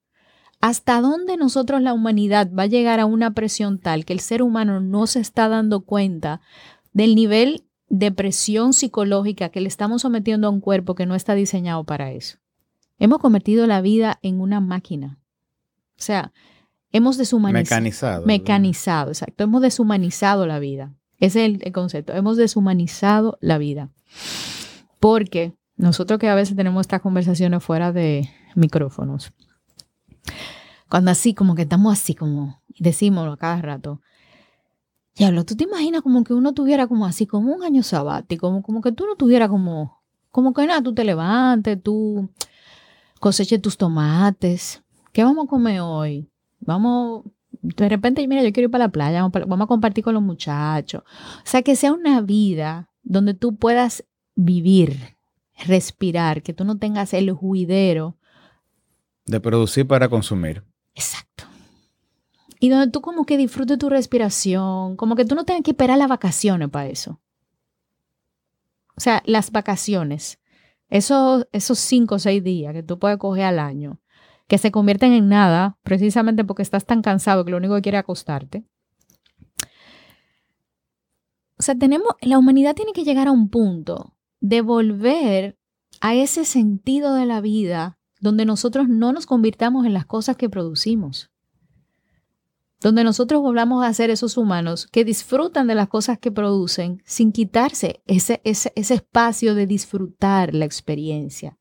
¿Hasta 0.60 1.00
dónde 1.00 1.36
nosotros 1.36 1.82
la 1.82 1.92
humanidad 1.92 2.50
va 2.52 2.64
a 2.64 2.66
llegar 2.66 2.98
a 2.98 3.06
una 3.06 3.32
presión 3.32 3.78
tal 3.78 4.04
que 4.04 4.12
el 4.12 4.20
ser 4.20 4.42
humano 4.42 4.80
no 4.80 5.06
se 5.06 5.20
está 5.20 5.48
dando 5.48 5.82
cuenta 5.82 6.40
del 6.92 7.14
nivel 7.14 7.64
de 7.88 8.10
presión 8.10 8.72
psicológica 8.72 9.50
que 9.50 9.60
le 9.60 9.68
estamos 9.68 10.02
sometiendo 10.02 10.48
a 10.48 10.50
un 10.50 10.60
cuerpo 10.60 10.94
que 10.94 11.06
no 11.06 11.14
está 11.14 11.34
diseñado 11.34 11.84
para 11.84 12.12
eso? 12.12 12.38
Hemos 12.98 13.18
convertido 13.18 13.66
la 13.66 13.80
vida 13.82 14.18
en 14.22 14.40
una 14.40 14.60
máquina. 14.60 15.18
O 15.98 16.02
sea, 16.02 16.32
hemos 16.90 17.18
deshumanizado. 17.18 17.62
Mecanizado. 17.62 18.26
Mecanizado, 18.26 19.10
exacto. 19.10 19.44
Hemos 19.44 19.62
deshumanizado 19.62 20.46
la 20.46 20.58
vida. 20.58 20.92
Ese 21.18 21.46
es 21.46 21.58
el 21.60 21.72
concepto. 21.72 22.14
Hemos 22.14 22.36
deshumanizado 22.36 23.38
la 23.40 23.58
vida. 23.58 23.90
Porque 25.04 25.52
nosotros 25.76 26.18
que 26.18 26.30
a 26.30 26.34
veces 26.34 26.56
tenemos 26.56 26.80
estas 26.80 27.02
conversaciones 27.02 27.62
fuera 27.62 27.92
de 27.92 28.30
micrófonos, 28.54 29.34
cuando 30.88 31.10
así, 31.10 31.34
como 31.34 31.54
que 31.54 31.60
estamos 31.60 31.92
así, 31.92 32.14
como 32.14 32.62
decimos 32.78 33.36
cada 33.36 33.60
rato, 33.60 34.00
Diablo, 35.14 35.44
¿tú 35.44 35.56
te 35.56 35.64
imaginas 35.64 36.00
como 36.00 36.24
que 36.24 36.32
uno 36.32 36.54
tuviera 36.54 36.86
como 36.86 37.04
así, 37.04 37.26
como 37.26 37.54
un 37.54 37.62
año 37.64 37.82
sabático, 37.82 38.46
como, 38.48 38.62
como 38.62 38.80
que 38.80 38.92
tú 38.92 39.04
no 39.04 39.14
tuvieras 39.14 39.50
como, 39.50 40.00
como 40.30 40.54
que 40.54 40.66
nada, 40.66 40.80
tú 40.80 40.94
te 40.94 41.04
levantes, 41.04 41.82
tú 41.82 42.30
coseches 43.20 43.60
tus 43.60 43.76
tomates, 43.76 44.82
¿qué 45.12 45.22
vamos 45.22 45.44
a 45.44 45.48
comer 45.50 45.82
hoy? 45.82 46.30
Vamos, 46.60 47.24
de 47.60 47.90
repente, 47.90 48.26
mira, 48.26 48.42
yo 48.42 48.54
quiero 48.54 48.68
ir 48.68 48.70
para 48.70 48.86
la 48.86 48.90
playa, 48.90 49.20
vamos 49.20 49.64
a 49.64 49.68
compartir 49.68 50.02
con 50.02 50.14
los 50.14 50.22
muchachos. 50.22 51.02
O 51.02 51.44
sea, 51.46 51.60
que 51.60 51.76
sea 51.76 51.92
una 51.92 52.22
vida 52.22 52.88
donde 53.02 53.34
tú 53.34 53.54
puedas 53.56 54.02
vivir, 54.34 55.16
respirar, 55.66 56.42
que 56.42 56.52
tú 56.52 56.64
no 56.64 56.78
tengas 56.78 57.14
el 57.14 57.32
juidero. 57.32 58.16
De 59.26 59.40
producir 59.40 59.86
para 59.86 60.08
consumir. 60.08 60.64
Exacto. 60.94 61.44
Y 62.60 62.68
donde 62.68 62.90
tú 62.90 63.00
como 63.00 63.26
que 63.26 63.36
disfrutes 63.36 63.78
tu 63.78 63.88
respiración, 63.88 64.96
como 64.96 65.16
que 65.16 65.24
tú 65.24 65.34
no 65.34 65.44
tengas 65.44 65.62
que 65.62 65.72
esperar 65.72 65.98
las 65.98 66.08
vacaciones 66.08 66.70
para 66.70 66.88
eso. 66.88 67.20
O 68.96 69.00
sea, 69.00 69.22
las 69.26 69.50
vacaciones, 69.50 70.38
esos, 70.88 71.48
esos 71.52 71.78
cinco 71.78 72.14
o 72.14 72.18
seis 72.18 72.42
días 72.44 72.72
que 72.72 72.82
tú 72.82 72.98
puedes 72.98 73.18
coger 73.18 73.44
al 73.44 73.58
año, 73.58 74.00
que 74.46 74.58
se 74.58 74.70
convierten 74.70 75.12
en 75.12 75.28
nada, 75.28 75.78
precisamente 75.82 76.44
porque 76.44 76.62
estás 76.62 76.84
tan 76.84 77.02
cansado 77.02 77.44
que 77.44 77.50
lo 77.50 77.56
único 77.56 77.74
que 77.74 77.82
quieres 77.82 77.98
es 77.98 78.04
acostarte. 78.04 78.64
O 81.58 81.62
sea, 81.62 81.74
tenemos, 81.74 82.14
la 82.20 82.38
humanidad 82.38 82.74
tiene 82.74 82.92
que 82.92 83.04
llegar 83.04 83.28
a 83.28 83.32
un 83.32 83.48
punto 83.48 84.13
de 84.44 84.60
volver 84.60 85.56
a 86.02 86.14
ese 86.14 86.44
sentido 86.44 87.14
de 87.14 87.24
la 87.24 87.40
vida 87.40 87.98
donde 88.20 88.44
nosotros 88.44 88.90
no 88.90 89.10
nos 89.10 89.24
convirtamos 89.24 89.86
en 89.86 89.94
las 89.94 90.04
cosas 90.04 90.36
que 90.36 90.50
producimos. 90.50 91.30
Donde 92.78 93.04
nosotros 93.04 93.40
volvamos 93.40 93.82
a 93.82 93.94
ser 93.94 94.10
esos 94.10 94.36
humanos 94.36 94.86
que 94.92 95.02
disfrutan 95.02 95.66
de 95.66 95.74
las 95.74 95.88
cosas 95.88 96.18
que 96.18 96.30
producen 96.30 97.02
sin 97.06 97.32
quitarse 97.32 98.02
ese, 98.04 98.42
ese, 98.44 98.70
espacio 98.74 99.54
de 99.54 99.66
disfrutar 99.66 100.52
la 100.52 100.66
experiencia. 100.66 101.56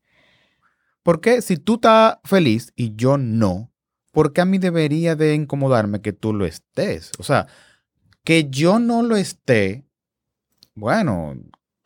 Porque 1.03 1.41
si 1.41 1.55
tú 1.55 1.75
estás 1.75 2.17
feliz 2.25 2.73
y 2.75 2.97
yo 2.97 3.17
no, 3.17 3.71
¿por 4.11 4.33
qué 4.33 4.41
a 4.41 4.45
mí 4.45 4.57
debería 4.57 5.15
de 5.15 5.35
incomodarme 5.35 6.01
que 6.01 6.11
tú 6.11 6.33
lo 6.33 6.45
estés? 6.45 7.13
O 7.17 7.23
sea, 7.23 7.47
que 8.25 8.49
yo 8.49 8.79
no 8.79 9.03
lo 9.03 9.15
esté, 9.15 9.85
bueno, 10.75 11.37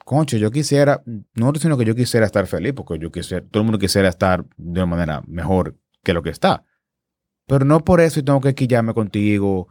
concho, 0.08 0.38
yo 0.38 0.52
quisiera, 0.52 1.04
no 1.36 1.54
sino 1.56 1.78
que 1.78 1.84
yo 1.84 1.94
quisiera 1.94 2.26
estar 2.26 2.48
feliz, 2.48 2.72
porque 2.72 2.98
yo 2.98 3.12
quisiera, 3.12 3.46
todo 3.46 3.62
el 3.62 3.66
mundo 3.66 3.78
quisiera 3.78 4.08
estar 4.08 4.46
de 4.56 4.80
una 4.80 4.86
manera 4.86 5.22
mejor 5.28 5.76
que 6.02 6.14
lo 6.14 6.24
que 6.24 6.30
está. 6.30 6.64
Pero 7.46 7.66
no 7.66 7.84
por 7.84 8.00
eso 8.00 8.24
tengo 8.24 8.40
que 8.40 8.56
quillarme 8.56 8.94
contigo, 8.94 9.68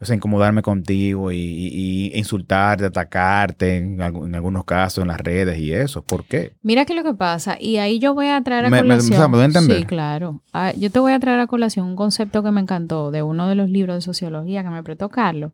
o 0.00 0.04
sea, 0.04 0.14
incomodarme 0.14 0.62
contigo 0.62 1.32
y, 1.32 2.12
insultarte, 2.14 2.84
atacarte 2.84 3.78
en, 3.78 4.00
algunos 4.00 4.64
casos 4.64 5.02
en 5.02 5.08
las 5.08 5.18
redes 5.18 5.58
y 5.58 5.72
eso. 5.72 6.02
¿Por 6.02 6.24
qué? 6.24 6.54
Mira 6.62 6.84
qué 6.84 6.92
es 6.92 6.96
lo 6.96 7.04
que 7.04 7.16
pasa. 7.16 7.56
Y 7.60 7.78
ahí 7.78 7.98
yo 7.98 8.14
voy 8.14 8.28
a 8.28 8.40
traer 8.42 8.66
a 8.66 8.70
colación. 8.70 9.30
Me, 9.32 9.44
entender? 9.44 9.78
Sí, 9.78 9.84
claro. 9.86 10.40
Ah, 10.52 10.72
yo 10.72 10.92
te 10.92 11.00
voy 11.00 11.12
a 11.12 11.18
traer 11.18 11.40
a 11.40 11.48
colación 11.48 11.86
un 11.86 11.96
concepto 11.96 12.44
que 12.44 12.52
me 12.52 12.60
encantó 12.60 13.10
de 13.10 13.24
uno 13.24 13.48
de 13.48 13.56
los 13.56 13.68
libros 13.68 13.96
de 13.96 14.02
sociología 14.02 14.62
que 14.62 14.70
me 14.70 14.84
prestó 14.84 15.08
Carlos, 15.08 15.50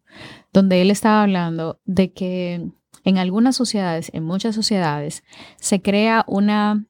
donde 0.52 0.82
él 0.82 0.90
estaba 0.90 1.22
hablando 1.22 1.80
de 1.86 2.12
que 2.12 2.70
en 3.06 3.18
algunas 3.18 3.56
sociedades, 3.56 4.10
en 4.12 4.24
muchas 4.24 4.54
sociedades, 4.54 5.22
se 5.58 5.80
crea 5.80 6.24
una, 6.26 6.86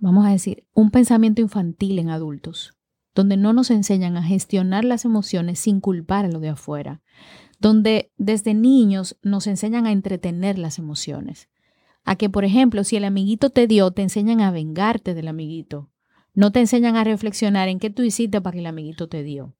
vamos 0.00 0.26
a 0.26 0.30
decir, 0.30 0.66
un 0.72 0.90
pensamiento 0.90 1.42
infantil 1.42 1.98
en 1.98 2.10
adultos 2.10 2.74
donde 3.14 3.36
no 3.36 3.52
nos 3.52 3.70
enseñan 3.70 4.16
a 4.16 4.22
gestionar 4.22 4.84
las 4.84 5.04
emociones 5.04 5.58
sin 5.58 5.80
culpar 5.80 6.24
a 6.24 6.28
lo 6.28 6.40
de 6.40 6.48
afuera, 6.48 7.02
donde 7.60 8.10
desde 8.16 8.54
niños 8.54 9.18
nos 9.22 9.46
enseñan 9.46 9.86
a 9.86 9.92
entretener 9.92 10.58
las 10.58 10.78
emociones, 10.78 11.50
a 12.04 12.16
que, 12.16 12.30
por 12.30 12.46
ejemplo, 12.46 12.84
si 12.84 12.96
el 12.96 13.04
amiguito 13.04 13.50
te 13.50 13.66
dio, 13.66 13.90
te 13.90 14.00
enseñan 14.00 14.40
a 14.40 14.50
vengarte 14.50 15.12
del 15.12 15.28
amiguito, 15.28 15.90
no 16.32 16.50
te 16.50 16.60
enseñan 16.60 16.96
a 16.96 17.04
reflexionar 17.04 17.68
en 17.68 17.78
qué 17.78 17.90
tú 17.90 18.02
hiciste 18.02 18.40
para 18.40 18.54
que 18.54 18.60
el 18.60 18.66
amiguito 18.66 19.08
te 19.08 19.22
dio. 19.22 19.54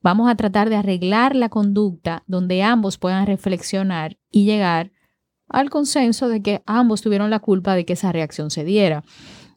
Vamos 0.00 0.28
a 0.28 0.34
tratar 0.34 0.68
de 0.68 0.76
arreglar 0.76 1.36
la 1.36 1.48
conducta 1.48 2.24
donde 2.26 2.62
ambos 2.62 2.98
puedan 2.98 3.26
reflexionar 3.26 4.18
y 4.30 4.44
llegar 4.44 4.92
al 5.48 5.70
consenso 5.70 6.28
de 6.28 6.42
que 6.42 6.62
ambos 6.66 7.02
tuvieron 7.02 7.30
la 7.30 7.38
culpa 7.38 7.74
de 7.74 7.84
que 7.84 7.92
esa 7.92 8.10
reacción 8.10 8.50
se 8.50 8.64
diera. 8.64 9.04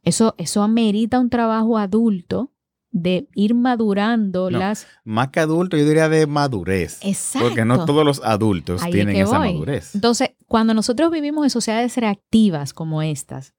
Eso, 0.03 0.35
eso 0.37 0.61
amerita 0.61 1.19
un 1.19 1.29
trabajo 1.29 1.77
adulto 1.77 2.51
de 2.91 3.27
ir 3.33 3.55
madurando 3.55 4.49
las... 4.49 4.87
Más 5.03 5.27
que 5.27 5.41
adulto, 5.41 5.75
yo 5.75 5.85
diría 5.85 6.07
de 6.07 6.27
madurez. 6.27 6.99
Exacto. 7.01 7.47
Porque 7.47 7.65
no 7.65 7.83
todos 7.85 8.05
los 8.05 8.23
adultos 8.23 8.81
tienen 8.89 9.17
esa 9.17 9.37
madurez. 9.37 9.95
Entonces, 9.95 10.29
cuando 10.47 10.73
nosotros 10.73 11.11
vivimos 11.11 11.43
en 11.43 11.49
sociedades 11.49 11.97
reactivas 11.97 12.73
como 12.73 13.01
estas, 13.01 13.53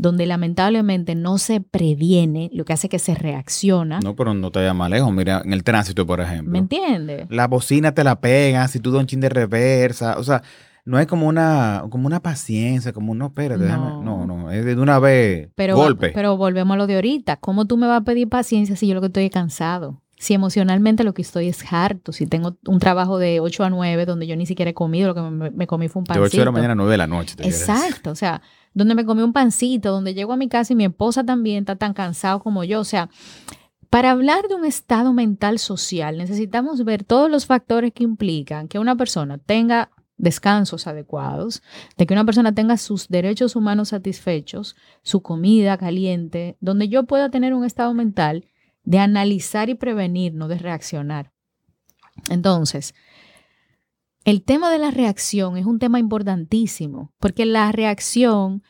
donde 0.00 0.24
lamentablemente 0.26 1.14
no 1.14 1.36
se 1.38 1.60
previene, 1.60 2.50
lo 2.52 2.64
que 2.64 2.72
hace 2.72 2.88
que 2.88 2.98
se 2.98 3.14
reacciona. 3.14 4.00
No, 4.00 4.16
pero 4.16 4.32
no 4.32 4.50
te 4.50 4.60
vayas 4.60 4.74
más 4.74 4.90
lejos. 4.90 5.12
Mira, 5.12 5.42
en 5.44 5.52
el 5.52 5.62
tránsito, 5.62 6.06
por 6.06 6.20
ejemplo. 6.20 6.52
¿Me 6.52 6.58
entiendes? 6.58 7.26
La 7.28 7.46
bocina 7.46 7.92
te 7.92 8.02
la 8.02 8.20
pegan, 8.20 8.68
si 8.68 8.80
tú 8.80 8.90
das 8.90 9.00
un 9.00 9.06
chin 9.06 9.20
de 9.20 9.28
reversa. 9.28 10.18
O 10.18 10.24
sea, 10.24 10.42
no 10.86 10.96
hay 10.96 11.04
como 11.04 11.28
una, 11.28 11.84
como 11.90 12.06
una 12.06 12.20
paciencia, 12.20 12.92
como 12.94 13.14
no, 13.14 13.26
espérate, 13.26 13.66
no. 13.66 14.02
no, 14.02 14.26
no, 14.26 14.50
es 14.50 14.64
de 14.64 14.74
una 14.76 14.98
vez 14.98 15.50
pero, 15.54 15.76
golpe. 15.76 16.12
Pero 16.14 16.36
volvemos 16.38 16.74
a 16.74 16.78
lo 16.78 16.86
de 16.86 16.94
ahorita. 16.94 17.36
¿Cómo 17.36 17.66
tú 17.66 17.76
me 17.76 17.86
vas 17.86 18.00
a 18.00 18.04
pedir 18.04 18.28
paciencia 18.28 18.76
si 18.76 18.86
yo 18.86 18.94
lo 18.94 19.00
que 19.00 19.08
estoy 19.08 19.26
es 19.26 19.30
cansado? 19.30 20.00
Si 20.20 20.34
emocionalmente 20.34 21.02
lo 21.02 21.14
que 21.14 21.22
estoy 21.22 21.48
es 21.48 21.64
harto, 21.72 22.12
si 22.12 22.26
tengo 22.26 22.58
un 22.66 22.78
trabajo 22.78 23.16
de 23.16 23.40
8 23.40 23.64
a 23.64 23.70
9 23.70 24.04
donde 24.04 24.26
yo 24.26 24.36
ni 24.36 24.44
siquiera 24.44 24.70
he 24.70 24.74
comido, 24.74 25.08
lo 25.08 25.14
que 25.14 25.22
me, 25.22 25.66
comí 25.66 25.88
fue 25.88 26.00
un 26.00 26.04
pancito. 26.04 26.20
De 26.20 26.26
8 26.26 26.36
de 26.36 26.44
la 26.44 26.50
mañana 26.50 26.72
a 26.74 26.76
9 26.76 26.90
de 26.90 26.98
la 26.98 27.06
noche. 27.06 27.36
Exacto, 27.38 28.10
o 28.10 28.14
sea, 28.14 28.42
donde 28.74 28.94
me 28.94 29.06
comí 29.06 29.22
un 29.22 29.32
pancito, 29.32 29.90
donde 29.90 30.12
llego 30.12 30.34
a 30.34 30.36
mi 30.36 30.50
casa 30.50 30.74
y 30.74 30.76
mi 30.76 30.84
esposa 30.84 31.24
también 31.24 31.60
está 31.60 31.76
tan 31.76 31.94
cansado 31.94 32.40
como 32.40 32.64
yo, 32.64 32.80
o 32.80 32.84
sea, 32.84 33.08
para 33.88 34.10
hablar 34.10 34.46
de 34.46 34.56
un 34.56 34.66
estado 34.66 35.14
mental 35.14 35.58
social 35.58 36.18
necesitamos 36.18 36.84
ver 36.84 37.02
todos 37.02 37.30
los 37.30 37.46
factores 37.46 37.94
que 37.94 38.04
implican 38.04 38.68
que 38.68 38.78
una 38.78 38.96
persona 38.96 39.38
tenga 39.38 39.90
descansos 40.18 40.86
adecuados, 40.86 41.62
de 41.96 42.06
que 42.06 42.12
una 42.12 42.26
persona 42.26 42.54
tenga 42.54 42.76
sus 42.76 43.08
derechos 43.08 43.56
humanos 43.56 43.88
satisfechos, 43.88 44.76
su 45.02 45.22
comida 45.22 45.78
caliente, 45.78 46.58
donde 46.60 46.88
yo 46.90 47.04
pueda 47.04 47.30
tener 47.30 47.54
un 47.54 47.64
estado 47.64 47.94
mental 47.94 48.44
de 48.84 48.98
analizar 48.98 49.68
y 49.68 49.74
prevenir, 49.74 50.34
no 50.34 50.48
de 50.48 50.58
reaccionar. 50.58 51.32
Entonces, 52.28 52.94
el 54.24 54.42
tema 54.42 54.70
de 54.70 54.78
la 54.78 54.90
reacción 54.90 55.56
es 55.56 55.66
un 55.66 55.78
tema 55.78 55.98
importantísimo, 55.98 57.12
porque 57.18 57.46
la 57.46 57.72
reacción 57.72 58.62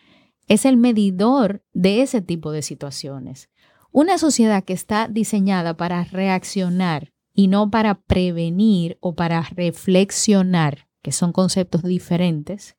es 0.47 0.65
el 0.65 0.77
medidor 0.77 1.65
de 1.73 2.03
ese 2.03 2.23
tipo 2.23 2.53
de 2.53 2.63
situaciones. 2.63 3.51
Una 3.93 4.19
sociedad 4.19 4.65
que 4.65 4.73
está 4.73 5.09
diseñada 5.09 5.77
para 5.77 6.05
reaccionar 6.05 7.13
y 7.35 7.49
no 7.49 7.71
para 7.71 8.01
prevenir 8.03 8.99
o 9.01 9.15
para 9.15 9.43
reflexionar, 9.43 10.89
que 11.03 11.13
son 11.13 11.33
conceptos 11.33 11.83
diferentes, 11.83 12.77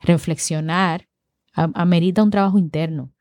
reflexionar, 0.00 1.08
amerita 1.52 2.22
un 2.22 2.30
trabajo 2.30 2.58
interno, 2.58 3.12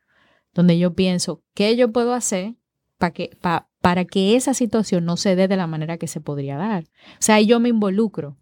donde 0.54 0.78
yo 0.78 0.94
pienso, 0.96 1.44
¿qué 1.54 1.76
yo 1.76 1.92
puedo 1.92 2.14
hacer 2.14 2.56
para 3.04 3.12
que, 3.12 3.38
para 3.82 4.06
que 4.06 4.38
esa 4.38 4.54
situación 4.54 5.04
no 5.04 5.18
se 5.18 5.36
dé 5.36 5.50
de 5.50 5.58
la 5.58 5.68
manera 5.68 5.98
que 5.98 6.08
se 6.08 6.22
podría 6.22 6.56
dar? 6.56 6.86
O 6.86 7.20
sea, 7.20 7.42
yo 7.42 7.60
me 7.60 7.68
involucro. 7.68 8.38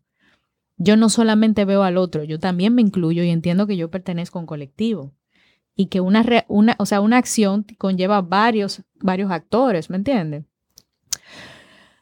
Yo 0.77 0.95
no 0.97 1.09
solamente 1.09 1.65
veo 1.65 1.81
al 1.81 1.97
otro, 1.97 2.23
yo 2.23 2.39
también 2.39 2.75
me 2.75 2.83
incluyo 2.83 3.23
y 3.23 3.31
entiendo 3.31 3.65
que 3.65 3.75
yo 3.75 3.89
pertenezco 3.89 4.37
a 4.37 4.41
un 4.41 4.45
colectivo 4.45 5.13
y 5.75 5.87
que 5.87 5.99
una, 5.99 6.23
una, 6.47 6.75
o 6.77 6.85
sea, 6.85 7.01
una 7.01 7.17
acción 7.17 7.65
conlleva 7.79 8.21
varios, 8.21 8.83
varios 8.99 9.31
actores, 9.31 9.89
¿me 9.89 9.97
entiendes? 9.97 10.45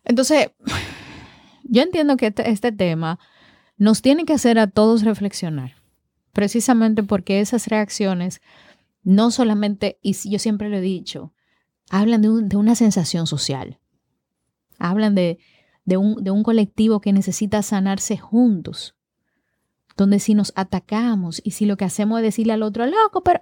Entonces, 0.03 0.51
yo 1.63 1.81
entiendo 1.81 2.17
que 2.17 2.27
este, 2.27 2.49
este 2.49 2.73
tema 2.73 3.19
nos 3.77 4.01
tiene 4.01 4.25
que 4.25 4.33
hacer 4.33 4.59
a 4.59 4.67
todos 4.67 5.03
reflexionar, 5.03 5.75
precisamente 6.33 7.03
porque 7.03 7.39
esas 7.39 7.67
reacciones 7.67 8.41
no 9.01 9.31
solamente, 9.31 9.97
y 10.01 10.13
yo 10.29 10.39
siempre 10.39 10.67
lo 10.67 10.75
he 10.75 10.81
dicho, 10.81 11.33
hablan 11.89 12.21
de, 12.21 12.57
una 12.57 12.75
sensación 12.75 13.27
social, 13.27 13.79
hablan 14.77 15.15
de, 15.15 15.39
un, 15.97 16.23
de 16.23 16.31
un 16.31 16.43
colectivo 16.43 17.01
que 17.01 17.13
necesita 17.13 17.61
sanarse 17.61 18.17
juntos, 18.17 18.95
donde 19.97 20.19
si 20.19 20.33
nos 20.33 20.53
atacamos 20.55 21.41
y 21.43 21.51
si 21.51 21.65
lo 21.65 21.77
que 21.77 21.85
hacemos 21.85 22.19
es 22.19 22.23
decirle 22.23 22.53
al 22.53 22.63
otro, 22.63 22.85
loco, 22.85 23.23
pero 23.23 23.41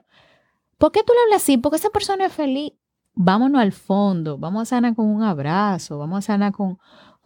¿por 0.77 0.92
qué 0.92 1.04
tú 1.04 1.13
le 1.13 1.20
hablas 1.25 1.44
así? 1.44 1.58
Porque 1.58 1.77
esa 1.77 1.89
persona 1.89 2.25
es 2.25 2.34
feliz. 2.34 2.74
Vámonos 3.20 3.62
al 3.62 3.72
fondo, 3.72 4.38
vamos 4.38 4.63
a 4.63 4.66
sanar 4.66 4.96
con 4.96 5.08
un 5.08 5.24
abrazo, 5.24 5.98
vamos 5.98 6.20
a 6.20 6.22
sanar 6.22 6.51
con, 6.51 6.77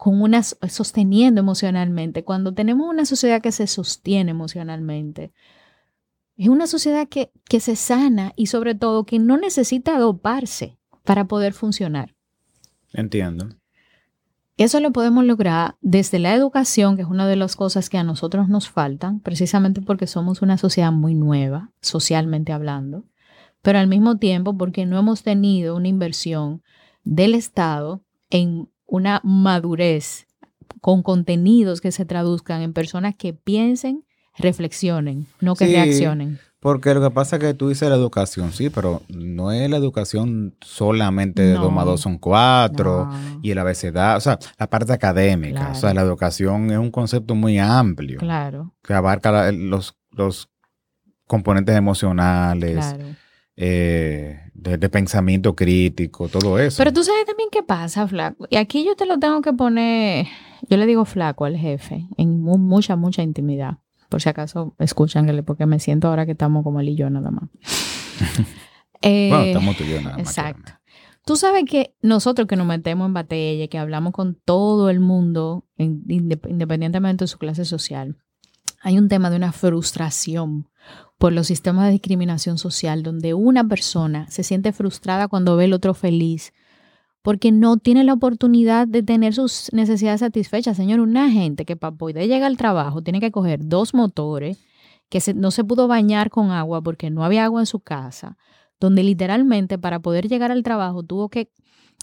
con 0.02 0.32
sosteniendo 0.68 1.40
emocionalmente, 1.40 2.24
cuando 2.24 2.54
tenemos 2.54 2.88
una 2.88 3.04
sociedad 3.04 3.42
que 3.42 3.52
se 3.52 3.66
sostiene 3.66 4.30
emocionalmente, 4.30 5.32
es 6.36 6.48
una 6.48 6.66
sociedad 6.66 7.08
que, 7.08 7.30
que 7.44 7.60
se 7.60 7.76
sana 7.76 8.32
y 8.34 8.46
sobre 8.46 8.74
todo 8.74 9.04
que 9.04 9.18
no 9.18 9.36
necesita 9.36 9.98
doparse 9.98 10.78
para 11.04 11.26
poder 11.26 11.52
funcionar. 11.52 12.14
Entiendo. 12.92 13.48
Eso 14.58 14.80
lo 14.80 14.92
podemos 14.92 15.24
lograr 15.24 15.76
desde 15.80 16.18
la 16.18 16.34
educación, 16.34 16.96
que 16.96 17.02
es 17.02 17.08
una 17.08 17.26
de 17.26 17.36
las 17.36 17.56
cosas 17.56 17.88
que 17.88 17.98
a 17.98 18.04
nosotros 18.04 18.48
nos 18.48 18.68
faltan, 18.68 19.20
precisamente 19.20 19.80
porque 19.80 20.06
somos 20.06 20.42
una 20.42 20.58
sociedad 20.58 20.92
muy 20.92 21.14
nueva, 21.14 21.72
socialmente 21.80 22.52
hablando, 22.52 23.04
pero 23.62 23.78
al 23.78 23.88
mismo 23.88 24.18
tiempo 24.18 24.56
porque 24.56 24.84
no 24.84 24.98
hemos 24.98 25.22
tenido 25.22 25.74
una 25.74 25.88
inversión 25.88 26.62
del 27.02 27.34
Estado 27.34 28.04
en 28.30 28.68
una 28.86 29.20
madurez 29.24 30.26
con 30.80 31.02
contenidos 31.02 31.80
que 31.80 31.92
se 31.92 32.04
traduzcan 32.04 32.60
en 32.60 32.72
personas 32.72 33.14
que 33.16 33.32
piensen, 33.32 34.04
reflexionen, 34.36 35.26
no 35.40 35.54
que 35.54 35.66
reaccionen. 35.66 36.38
Porque 36.62 36.94
lo 36.94 37.02
que 37.02 37.10
pasa 37.10 37.36
es 37.36 37.42
que 37.42 37.54
tú 37.54 37.70
dices 37.70 37.88
la 37.88 37.96
educación, 37.96 38.52
sí, 38.52 38.70
pero 38.70 39.02
no 39.08 39.50
es 39.50 39.68
la 39.68 39.76
educación 39.76 40.54
solamente 40.60 41.42
de 41.42 41.54
2 41.54 41.72
más 41.72 41.84
2 41.84 42.00
son 42.00 42.18
4 42.18 43.08
y 43.42 43.50
el 43.50 43.58
abecedario, 43.58 44.16
o 44.16 44.20
sea, 44.20 44.38
la 44.56 44.70
parte 44.70 44.92
académica. 44.92 45.72
O 45.72 45.74
sea, 45.74 45.92
la 45.92 46.02
educación 46.02 46.70
es 46.70 46.78
un 46.78 46.92
concepto 46.92 47.34
muy 47.34 47.58
amplio. 47.58 48.20
Claro. 48.20 48.72
Que 48.80 48.94
abarca 48.94 49.50
los, 49.50 49.96
los 50.12 50.50
componentes 51.26 51.76
emocionales. 51.76 52.94
Claro 52.94 53.22
eh, 53.56 54.40
de, 54.54 54.88
pensamiento 54.88 55.54
crítico, 55.54 56.28
todo 56.28 56.58
eso. 56.58 56.78
Pero 56.78 56.92
tú 56.92 57.04
sabes 57.04 57.26
también 57.26 57.48
qué 57.50 57.62
pasa, 57.62 58.06
flaco. 58.08 58.46
Y 58.50 58.56
aquí 58.56 58.84
yo 58.84 58.96
te 58.96 59.06
lo 59.06 59.18
tengo 59.18 59.42
que 59.42 59.52
poner, 59.52 60.26
yo 60.68 60.76
le 60.76 60.86
digo 60.86 61.04
flaco 61.04 61.44
al 61.44 61.56
jefe, 61.56 62.06
en 62.16 62.40
mucha, 62.40 62.96
mucha 62.96 63.22
intimidad. 63.22 63.78
Por 64.12 64.20
si 64.20 64.28
acaso 64.28 64.74
escuchan, 64.78 65.42
porque 65.46 65.64
me 65.64 65.80
siento 65.80 66.08
ahora 66.08 66.26
que 66.26 66.32
estamos 66.32 66.64
como 66.64 66.80
él 66.80 66.90
y 66.90 66.96
yo 66.96 67.08
nada 67.08 67.30
más. 67.30 67.48
eh, 69.00 69.28
bueno, 69.30 69.44
estamos 69.44 69.74
tú 69.74 69.84
y 69.84 69.92
yo 69.92 70.02
nada 70.02 70.18
más. 70.18 70.28
Exacto. 70.28 70.72
Tú 71.24 71.36
sabes 71.36 71.64
que 71.64 71.94
nosotros 72.02 72.46
que 72.46 72.56
nos 72.56 72.66
metemos 72.66 73.06
en 73.06 73.14
batalla, 73.14 73.66
que 73.68 73.78
hablamos 73.78 74.12
con 74.12 74.34
todo 74.34 74.90
el 74.90 75.00
mundo, 75.00 75.64
independientemente 75.78 77.24
de 77.24 77.28
su 77.28 77.38
clase 77.38 77.64
social, 77.64 78.18
hay 78.82 78.98
un 78.98 79.08
tema 79.08 79.30
de 79.30 79.36
una 79.36 79.50
frustración 79.50 80.68
por 81.16 81.32
los 81.32 81.46
sistemas 81.46 81.86
de 81.86 81.92
discriminación 81.92 82.58
social, 82.58 83.02
donde 83.02 83.32
una 83.32 83.66
persona 83.66 84.28
se 84.28 84.42
siente 84.42 84.74
frustrada 84.74 85.26
cuando 85.26 85.56
ve 85.56 85.64
al 85.64 85.72
otro 85.72 85.94
feliz, 85.94 86.52
porque 87.22 87.52
no 87.52 87.76
tiene 87.76 88.04
la 88.04 88.12
oportunidad 88.14 88.86
de 88.88 89.02
tener 89.02 89.32
sus 89.34 89.68
necesidades 89.72 90.20
satisfechas. 90.20 90.76
Señor, 90.76 91.00
una 91.00 91.30
gente 91.30 91.64
que 91.64 91.76
para 91.76 91.94
poder 91.96 92.26
llegar 92.26 92.44
al 92.44 92.56
trabajo 92.56 93.02
tiene 93.02 93.20
que 93.20 93.30
coger 93.30 93.60
dos 93.62 93.94
motores, 93.94 94.58
que 95.08 95.20
se- 95.20 95.34
no 95.34 95.50
se 95.50 95.62
pudo 95.64 95.88
bañar 95.88 96.30
con 96.30 96.50
agua 96.50 96.82
porque 96.82 97.10
no 97.10 97.24
había 97.24 97.44
agua 97.44 97.60
en 97.60 97.66
su 97.66 97.80
casa, 97.80 98.36
donde 98.80 99.02
literalmente 99.04 99.78
para 99.78 100.00
poder 100.00 100.28
llegar 100.28 100.50
al 100.50 100.62
trabajo 100.62 101.02
tuvo 101.02 101.28
que 101.28 101.50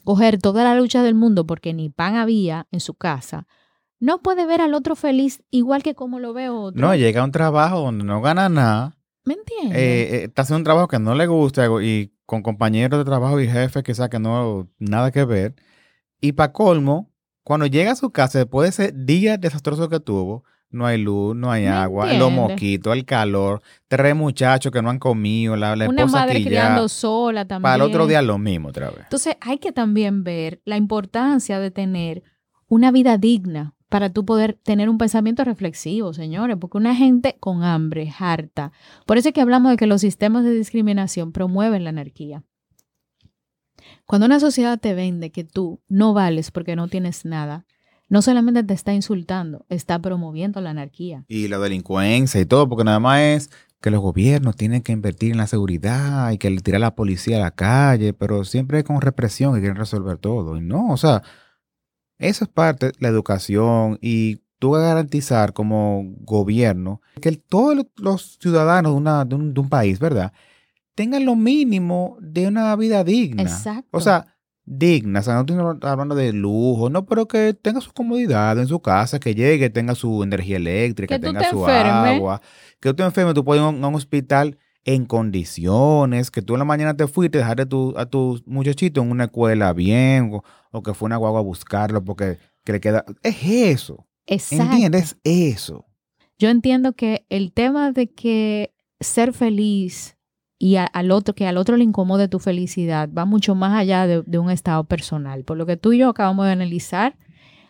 coger 0.05 0.39
toda 0.39 0.63
la 0.63 0.75
lucha 0.79 1.03
del 1.03 1.15
mundo 1.15 1.45
porque 1.45 1.73
ni 1.73 1.89
pan 1.89 2.15
había 2.15 2.67
en 2.71 2.79
su 2.79 2.93
casa, 2.93 3.47
no 3.99 4.19
puede 4.21 4.45
ver 4.45 4.61
al 4.61 4.73
otro 4.73 4.95
feliz 4.95 5.43
igual 5.51 5.83
que 5.83 5.93
como 5.95 6.19
lo 6.19 6.31
ve 6.33 6.47
otro. 6.49 6.79
No, 6.79 6.95
llega 6.95 7.21
a 7.21 7.25
un 7.25 7.31
trabajo 7.31 7.81
donde 7.81 8.05
no 8.05 8.21
gana 8.21 8.47
nada, 8.47 8.95
¿Me 9.25 9.33
entiendes? 9.33 9.77
eh, 9.77 10.09
eh, 10.15 10.23
está 10.25 10.43
haciendo 10.43 10.59
un 10.59 10.63
trabajo 10.63 10.87
que 10.87 10.99
no 10.99 11.15
le 11.15 11.27
gusta 11.27 11.65
y 11.83 12.13
con 12.29 12.43
compañeros 12.43 12.99
de 12.99 13.05
trabajo 13.05 13.41
y 13.41 13.47
jefes 13.47 13.81
que 13.81 13.91
que 14.07 14.19
no 14.19 14.69
nada 14.77 15.09
que 15.09 15.25
ver. 15.25 15.55
Y 16.21 16.33
para 16.33 16.53
colmo, 16.53 17.09
cuando 17.43 17.65
llega 17.65 17.93
a 17.93 17.95
su 17.95 18.11
casa 18.11 18.37
después 18.37 18.77
de 18.77 18.85
ese 18.85 18.95
día 18.95 19.37
desastroso 19.37 19.89
que 19.89 19.99
tuvo, 19.99 20.43
no 20.69 20.85
hay 20.85 20.99
luz, 20.99 21.35
no 21.35 21.51
hay 21.51 21.63
¿Me 21.63 21.69
agua, 21.69 22.13
los 22.13 22.31
mosquitos, 22.31 22.93
el 22.93 23.03
calor, 23.03 23.63
tres 23.87 24.15
muchachos 24.15 24.71
que 24.71 24.79
no 24.79 24.91
han 24.91 24.99
comido, 24.99 25.55
la, 25.55 25.75
la 25.75 25.89
Una 25.89 26.03
esposa 26.03 26.19
madre 26.19 26.43
criando 26.43 26.87
sola 26.87 27.45
también. 27.47 27.63
Para 27.63 27.75
el 27.77 27.81
otro 27.81 28.05
día 28.05 28.21
lo 28.21 28.37
mismo 28.37 28.69
otra 28.69 28.91
vez. 28.91 28.99
Entonces 29.05 29.35
hay 29.41 29.57
que 29.57 29.71
también 29.71 30.23
ver 30.23 30.61
la 30.65 30.77
importancia 30.77 31.59
de 31.59 31.71
tener 31.71 32.21
una 32.67 32.91
vida 32.91 33.17
digna 33.17 33.73
para 33.89 34.11
tú 34.11 34.23
poder 34.23 34.53
tener 34.53 34.87
un 34.87 34.99
pensamiento 34.99 35.43
reflexivo, 35.43 36.13
señores, 36.13 36.57
porque 36.59 36.77
una 36.77 36.95
gente 36.95 37.35
con 37.39 37.63
hambre, 37.63 38.13
harta. 38.17 38.71
Por 39.05 39.17
eso 39.17 39.29
es 39.29 39.33
que 39.33 39.41
hablamos 39.41 39.71
de 39.71 39.77
que 39.77 39.87
los 39.87 40.01
sistemas 40.01 40.43
de 40.43 40.53
discriminación 40.53 41.31
promueven 41.31 41.83
la 41.83 41.89
anarquía. 41.89 42.43
Cuando 44.05 44.27
una 44.27 44.39
sociedad 44.39 44.79
te 44.79 44.93
vende 44.93 45.31
que 45.31 45.43
tú 45.43 45.81
no 45.87 46.13
vales 46.13 46.51
porque 46.51 46.75
no 46.75 46.87
tienes 46.87 47.25
nada, 47.25 47.65
no 48.09 48.21
solamente 48.21 48.63
te 48.63 48.73
está 48.73 48.93
insultando, 48.93 49.65
está 49.69 49.99
promoviendo 49.99 50.61
la 50.61 50.71
anarquía. 50.71 51.25
Y 51.27 51.47
la 51.47 51.59
delincuencia 51.59 52.39
y 52.41 52.45
todo, 52.45 52.69
porque 52.69 52.83
nada 52.83 52.99
más 52.99 53.21
es 53.21 53.49
que 53.81 53.91
los 53.91 54.01
gobiernos 54.01 54.55
tienen 54.55 54.81
que 54.81 54.91
invertir 54.91 55.31
en 55.31 55.37
la 55.37 55.47
seguridad 55.47 56.31
y 56.31 56.37
que 56.37 56.49
le 56.49 56.61
tirar 56.61 56.77
a 56.77 56.87
la 56.87 56.95
policía 56.95 57.37
a 57.37 57.41
la 57.41 57.51
calle, 57.51 58.13
pero 58.13 58.43
siempre 58.43 58.83
con 58.83 59.01
represión 59.01 59.53
que 59.53 59.61
quieren 59.61 59.77
resolver 59.77 60.17
todo. 60.17 60.57
Y 60.57 60.61
no, 60.61 60.89
o 60.89 60.97
sea, 60.97 61.23
eso 62.19 62.43
es 62.45 62.49
parte 62.49 62.87
de 62.87 62.93
la 62.99 63.07
educación 63.07 63.97
y 64.01 64.41
tú 64.59 64.71
garantizar 64.71 65.53
como 65.53 66.03
gobierno 66.19 67.01
que 67.21 67.31
todos 67.31 67.77
los- 67.95 68.37
ciudadanos 68.41 68.91
de, 68.91 68.97
una- 68.97 69.25
de 69.25 69.35
un, 69.35 69.53
de 69.53 69.59
un 69.61 69.69
país, 69.69 69.99
¿verdad? 69.99 70.33
Tengan 70.95 71.25
lo 71.25 71.35
mínimo 71.35 72.17
de 72.19 72.47
una 72.47 72.75
vida 72.75 73.03
digna. 73.05 73.43
Exacto. 73.43 73.87
O 73.91 74.01
sea, 74.01 74.35
digna, 74.65 75.21
o 75.21 75.23
sea, 75.23 75.33
no 75.35 75.39
estoy 75.41 75.89
hablando 75.89 76.13
de 76.13 76.33
lujo, 76.33 76.89
no, 76.89 77.05
pero 77.05 77.27
que 77.27 77.53
tenga 77.53 77.79
su 77.81 77.91
comodidad 77.93 78.59
en 78.59 78.67
su 78.67 78.81
casa, 78.81 79.19
que 79.19 79.33
llegue, 79.33 79.69
tenga 79.69 79.95
su 79.95 80.21
energía 80.21 80.57
eléctrica, 80.57 81.15
Que 81.15 81.19
tenga 81.25 81.39
te 81.39 81.49
su 81.49 81.65
agua, 81.65 82.41
que 82.81 82.89
tú 82.89 82.95
te 82.95 83.03
enfermes, 83.03 83.33
tú 83.33 83.43
puedes 83.45 83.61
ir 83.63 83.65
a 83.65 83.87
un 83.87 83.95
hospital 83.95 84.57
en 84.95 85.05
condiciones, 85.05 86.31
que 86.31 86.41
tú 86.41 86.53
en 86.55 86.59
la 86.59 86.65
mañana 86.65 86.95
te 86.95 87.07
fuiste, 87.07 87.37
dejaste 87.37 87.65
tu, 87.65 87.93
a 87.97 88.05
tu 88.05 88.41
muchachito 88.45 89.01
en 89.01 89.11
una 89.11 89.25
escuela 89.25 89.73
bien, 89.73 90.31
o, 90.33 90.43
o 90.71 90.83
que 90.83 90.93
fue 90.93 91.07
una 91.07 91.17
guagua 91.17 91.39
a 91.39 91.43
buscarlo 91.43 92.03
porque 92.03 92.37
que 92.63 92.71
le 92.73 92.79
queda... 92.79 93.05
Es 93.23 93.37
eso, 93.43 94.07
Exacto. 94.27 94.73
¿entiendes? 94.73 95.17
Eso. 95.23 95.85
Yo 96.37 96.49
entiendo 96.49 96.93
que 96.93 97.25
el 97.29 97.51
tema 97.51 97.91
de 97.91 98.11
que 98.11 98.73
ser 98.99 99.33
feliz 99.33 100.17
y 100.57 100.75
a- 100.75 100.85
al 100.85 101.11
otro, 101.11 101.33
que 101.35 101.47
al 101.47 101.57
otro 101.57 101.77
le 101.77 101.83
incomode 101.83 102.27
tu 102.27 102.39
felicidad, 102.39 103.09
va 103.15 103.25
mucho 103.25 103.55
más 103.55 103.77
allá 103.77 104.07
de, 104.07 104.23
de 104.25 104.37
un 104.39 104.49
estado 104.49 104.83
personal. 104.85 105.43
Por 105.43 105.57
lo 105.57 105.65
que 105.65 105.77
tú 105.77 105.93
y 105.93 105.99
yo 105.99 106.09
acabamos 106.09 106.45
de 106.45 106.51
analizar, 106.51 107.17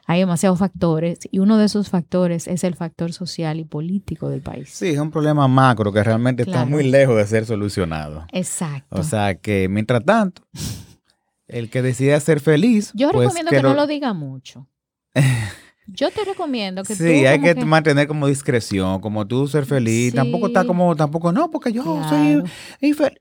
hay 0.09 0.21
demasiados 0.21 0.57
factores 0.57 1.19
y 1.29 1.37
uno 1.37 1.59
de 1.59 1.65
esos 1.65 1.89
factores 1.89 2.47
es 2.47 2.63
el 2.63 2.73
factor 2.73 3.13
social 3.13 3.59
y 3.59 3.63
político 3.63 4.27
del 4.27 4.41
país. 4.41 4.69
Sí, 4.71 4.87
es 4.87 4.97
un 4.97 5.11
problema 5.11 5.47
macro 5.47 5.93
que 5.93 6.03
realmente 6.03 6.41
está 6.41 6.65
muy 6.65 6.89
lejos 6.89 7.15
de 7.15 7.27
ser 7.27 7.45
solucionado. 7.45 8.25
Exacto. 8.31 8.99
O 8.99 9.03
sea 9.03 9.35
que, 9.35 9.69
mientras 9.69 10.03
tanto, 10.03 10.41
el 11.47 11.69
que 11.69 11.83
decida 11.83 12.19
ser 12.21 12.39
feliz. 12.39 12.91
yo 12.95 13.11
pues, 13.11 13.27
recomiendo 13.27 13.51
que, 13.51 13.61
no 13.61 13.75
lo 13.75 13.85
diga 13.85 14.13
mucho. 14.13 14.67
Yo 15.91 16.11
te 16.11 16.23
recomiendo 16.23 16.83
que 16.83 16.95
tú 16.95 17.03
Sí, 17.03 17.25
hay 17.25 17.41
que, 17.41 17.55
mantener 17.65 18.07
como 18.07 18.27
discreción, 18.27 19.01
como 19.01 19.25
tú 19.25 19.47
ser 19.47 19.65
feliz. 19.65 20.13
Tampoco 20.13 20.47
está 20.47 20.63
como, 20.63 20.95
tampoco, 20.95 21.31
no, 21.31 21.49
porque 21.49 21.71
yo 21.71 21.81
Claro. 21.81 22.07
soy 22.07 22.43
infeliz. 22.79 23.17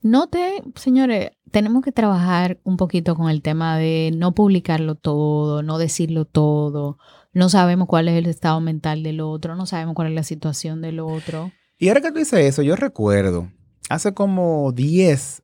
No 0.00 0.26
te, 0.28 0.62
señores, 0.74 1.32
tenemos 1.50 1.82
que 1.82 1.92
trabajar 1.92 2.58
un 2.64 2.76
poquito 2.76 3.14
con 3.16 3.30
el 3.30 3.42
tema 3.42 3.78
de 3.78 4.12
no 4.14 4.34
publicarlo 4.34 4.94
todo, 4.94 5.62
no 5.62 5.78
decirlo 5.78 6.24
todo. 6.24 6.98
No 7.32 7.48
sabemos 7.48 7.86
cuál 7.86 8.08
es 8.08 8.16
el 8.16 8.26
estado 8.26 8.60
mental 8.60 9.02
del 9.02 9.20
otro, 9.20 9.56
no 9.56 9.66
sabemos 9.66 9.94
cuál 9.94 10.08
es 10.08 10.14
la 10.14 10.22
situación 10.22 10.80
del 10.80 11.00
otro. 11.00 11.52
Y 11.78 11.88
ahora 11.88 12.00
que 12.00 12.10
tú 12.10 12.18
dices 12.18 12.40
eso, 12.40 12.62
yo 12.62 12.76
recuerdo, 12.76 13.50
hace 13.90 14.14
como 14.14 14.72
10, 14.72 15.42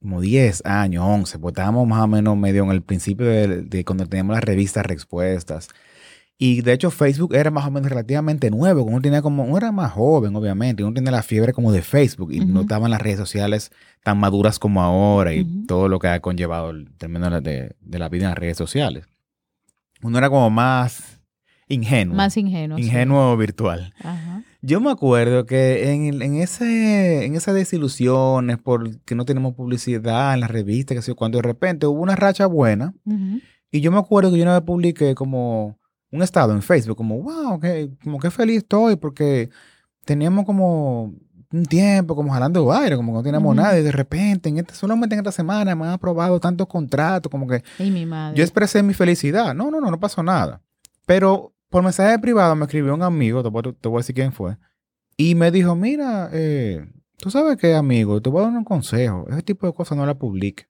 como 0.00 0.20
10 0.20 0.64
años, 0.64 1.04
11, 1.06 1.38
pues 1.38 1.52
estábamos 1.52 1.86
más 1.86 2.02
o 2.02 2.06
menos 2.06 2.36
medio 2.36 2.64
en 2.64 2.70
el 2.70 2.82
principio 2.82 3.26
de, 3.26 3.62
de 3.62 3.84
cuando 3.84 4.06
teníamos 4.06 4.34
las 4.34 4.44
revistas 4.44 4.86
Respuestas. 4.86 5.68
Y 6.44 6.60
de 6.62 6.72
hecho 6.72 6.90
Facebook 6.90 7.34
era 7.36 7.52
más 7.52 7.66
o 7.66 7.70
menos 7.70 7.88
relativamente 7.88 8.50
nuevo, 8.50 8.82
uno 8.82 9.00
tenía 9.00 9.22
como, 9.22 9.44
uno 9.44 9.56
era 9.58 9.70
más 9.70 9.92
joven, 9.92 10.34
obviamente, 10.34 10.82
uno 10.82 10.92
tenía 10.92 11.12
la 11.12 11.22
fiebre 11.22 11.52
como 11.52 11.70
de 11.70 11.82
Facebook 11.82 12.32
y 12.32 12.40
no 12.40 12.52
Ujú. 12.54 12.60
estaban 12.62 12.90
las 12.90 13.00
redes 13.00 13.18
sociales 13.18 13.70
tan 14.02 14.18
maduras 14.18 14.58
como 14.58 14.82
ahora 14.82 15.32
y 15.34 15.44
todo 15.68 15.86
lo 15.88 16.00
que 16.00 16.08
ha 16.08 16.18
conllevado 16.18 16.70
el 16.70 16.90
término 16.96 17.30
de, 17.40 17.76
de- 17.80 17.98
la 18.00 18.08
vida 18.08 18.24
en 18.24 18.30
las 18.30 18.38
redes 18.38 18.56
sociales. 18.56 19.04
Uno 20.02 20.18
era 20.18 20.28
como 20.30 20.50
más 20.50 21.20
ingenuo, 21.68 22.16
Más 22.16 22.36
ingenuo. 22.36 22.76
sí. 22.76 22.84
ingenuo 22.84 23.36
virtual. 23.36 23.94
Ajá. 24.02 24.42
Yo 24.62 24.80
me 24.80 24.90
acuerdo 24.90 25.46
que 25.46 25.92
en, 25.92 26.22
en, 26.22 26.36
ese, 26.36 27.24
en 27.24 27.36
esas 27.36 27.54
desilusiones 27.54 28.58
porque 28.58 29.14
no 29.14 29.24
tenemos 29.24 29.54
publicidad 29.54 30.34
en 30.34 30.40
las 30.40 30.50
revistas, 30.50 30.96
que 30.96 31.02
sé 31.02 31.14
cuando 31.14 31.38
de 31.38 31.42
repente 31.42 31.86
hubo 31.86 32.00
una 32.00 32.16
racha 32.16 32.46
buena, 32.46 32.94
y 33.70 33.80
yo 33.80 33.92
me 33.92 33.98
acuerdo 33.98 34.32
que 34.32 34.38
yo 34.38 34.42
una 34.42 34.54
vez 34.58 34.62
publiqué 34.66 35.14
como 35.14 35.78
un 36.12 36.22
estado 36.22 36.52
en 36.52 36.62
Facebook, 36.62 36.96
como, 36.96 37.20
wow, 37.22 37.58
que, 37.58 37.90
como 38.04 38.20
que 38.20 38.30
feliz 38.30 38.58
estoy 38.58 38.94
porque 38.96 39.50
teníamos 40.04 40.44
como 40.44 41.14
un 41.52 41.64
tiempo 41.66 42.14
como 42.14 42.32
jalando 42.32 42.72
aire, 42.72 42.96
como 42.96 43.12
que 43.12 43.16
no 43.18 43.22
teníamos 43.22 43.56
nada, 43.56 43.78
y 43.78 43.82
de 43.82 43.92
repente, 43.92 44.48
en 44.48 44.58
este, 44.58 44.74
solamente 44.74 45.14
en 45.14 45.20
esta 45.20 45.32
semana 45.32 45.74
me 45.74 45.84
han 45.86 45.90
aprobado 45.92 46.38
tantos 46.40 46.66
contratos, 46.66 47.30
como 47.30 47.46
que 47.46 47.62
Y 47.78 47.90
mi 47.90 48.06
madre. 48.06 48.36
yo 48.38 48.42
expresé 48.44 48.82
mi 48.82 48.94
felicidad. 48.94 49.54
No, 49.54 49.70
no, 49.70 49.80
no, 49.80 49.90
no 49.90 49.98
pasó 50.00 50.22
nada. 50.22 50.62
Pero 51.06 51.52
por 51.68 51.82
mensaje 51.82 52.18
privado 52.18 52.54
me 52.56 52.64
escribió 52.66 52.94
un 52.94 53.02
amigo, 53.02 53.42
te 53.42 53.48
voy, 53.48 53.62
a- 53.66 53.72
te 53.72 53.88
voy 53.88 53.96
a 53.96 54.00
decir 54.00 54.14
quién 54.14 54.32
fue, 54.32 54.56
y 55.16 55.34
me 55.34 55.50
dijo, 55.50 55.74
mira, 55.76 56.30
eh, 56.32 56.86
tú 57.18 57.30
sabes 57.30 57.56
qué, 57.58 57.74
amigo, 57.74 58.20
te 58.22 58.30
voy 58.30 58.42
a 58.42 58.46
dar 58.48 58.56
un 58.56 58.64
consejo. 58.64 59.26
Ese 59.30 59.42
tipo 59.42 59.66
de 59.66 59.72
cosas 59.74 59.96
no 59.98 60.06
la 60.06 60.14
publique. 60.14 60.66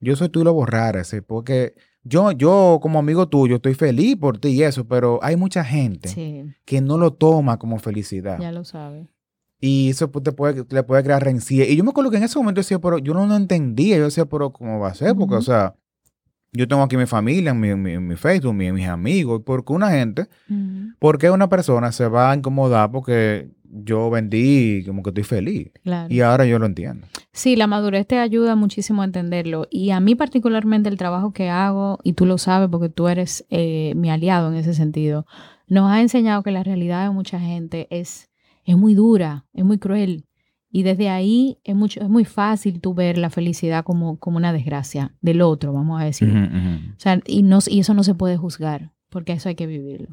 Yo 0.00 0.16
soy 0.16 0.28
tú 0.28 0.44
lo 0.44 0.52
borraras, 0.52 1.12
eh, 1.14 1.22
porque 1.22 1.74
yo, 2.04 2.30
yo 2.32 2.78
como 2.82 2.98
amigo 2.98 3.28
tuyo 3.28 3.56
estoy 3.56 3.74
feliz 3.74 4.16
por 4.16 4.38
ti 4.38 4.48
y 4.48 4.62
eso, 4.62 4.86
pero 4.86 5.18
hay 5.22 5.36
mucha 5.36 5.64
gente 5.64 6.08
Sí, 6.08 6.44
que 6.64 6.80
no 6.80 6.98
lo 6.98 7.12
toma 7.12 7.58
como 7.58 7.78
felicidad. 7.78 8.38
ya 8.38 8.52
lo 8.52 8.64
sabes. 8.64 9.08
Y 9.60 9.88
eso 9.90 10.08
te 10.10 10.32
puede, 10.32 10.64
le 10.68 10.82
puede 10.82 11.02
crear 11.02 11.24
rencilla. 11.24 11.64
Y 11.64 11.76
yo 11.76 11.84
me 11.84 11.90
acuerdo 11.90 12.10
que 12.10 12.18
en 12.18 12.24
ese 12.24 12.38
momento 12.38 12.60
decía, 12.60 12.78
pero 12.78 12.98
yo 12.98 13.14
no 13.14 13.26
lo 13.26 13.34
entendía. 13.34 13.96
Yo 13.96 14.04
decía, 14.04 14.26
pero 14.26 14.52
¿cómo 14.52 14.78
va 14.78 14.88
a 14.88 14.94
ser? 14.94 15.14
Porque, 15.14 15.36
o 15.36 15.40
sea, 15.42 15.74
yo 16.52 16.68
tengo 16.68 16.82
aquí 16.82 16.98
mi 16.98 17.06
familia, 17.06 17.54
mi, 17.54 17.74
mi, 17.74 17.98
mi 17.98 18.16
Facebook, 18.16 18.52
mi- 18.52 18.70
mis 18.72 18.86
amigos. 18.86 19.40
Porque 19.46 19.72
una 19.72 19.90
gente, 19.90 20.28
Ujú. 20.50 20.92
¿por 20.98 21.16
qué 21.16 21.30
una 21.30 21.48
persona 21.48 21.92
se 21.92 22.06
va 22.08 22.30
a 22.32 22.36
incomodar 22.36 22.90
porque 22.90 23.48
yo 23.74 24.08
vendí 24.10 24.84
como 24.86 25.02
que 25.02 25.10
estoy 25.10 25.24
feliz? 25.24 25.72
Claro. 25.82 26.12
Y 26.12 26.20
ahora 26.20 26.46
yo 26.46 26.58
lo 26.58 26.66
entiendo. 26.66 27.06
Sí, 27.32 27.56
la 27.56 27.66
madurez 27.66 28.06
te 28.06 28.18
ayuda 28.18 28.54
muchísimo 28.54 29.02
a 29.02 29.04
entenderlo. 29.04 29.66
Y 29.70 29.90
a 29.90 30.00
mí 30.00 30.14
particularmente 30.14 30.88
el 30.88 30.96
trabajo 30.96 31.32
que 31.32 31.48
hago, 31.48 31.98
y 32.04 32.12
tú 32.12 32.26
lo 32.26 32.38
sabes 32.38 32.68
porque 32.70 32.88
tú 32.88 33.08
eres 33.08 33.44
eh, 33.50 33.92
mi 33.96 34.10
aliado 34.10 34.50
en 34.50 34.56
ese 34.56 34.74
sentido, 34.74 35.26
nos 35.66 35.90
ha 35.90 36.00
enseñado 36.00 36.42
que 36.42 36.52
la 36.52 36.62
realidad 36.62 37.04
de 37.04 37.10
mucha 37.10 37.40
gente 37.40 37.88
es, 37.90 38.30
es 38.64 38.76
muy 38.76 38.94
dura, 38.94 39.46
es 39.52 39.64
muy 39.64 39.78
cruel. 39.78 40.26
Y 40.70 40.82
desde 40.82 41.08
ahí 41.08 41.58
es, 41.62 41.76
mucho, 41.76 42.00
es 42.00 42.08
muy 42.08 42.24
fácil 42.24 42.80
tú 42.80 42.94
ver 42.94 43.16
la 43.16 43.30
felicidad 43.30 43.84
como, 43.84 44.18
como 44.18 44.38
una 44.38 44.52
desgracia 44.52 45.14
del 45.20 45.40
otro, 45.40 45.72
vamos 45.72 46.00
a 46.00 46.04
decir. 46.04 46.28
O 46.28 46.98
sea, 47.00 47.20
y, 47.26 47.42
no, 47.44 47.60
y 47.68 47.78
eso 47.78 47.94
no 47.94 48.02
se 48.02 48.16
puede 48.16 48.36
juzgar, 48.36 48.92
porque 49.08 49.32
eso 49.32 49.48
hay 49.48 49.54
que 49.54 49.68
vivirlo. 49.68 50.08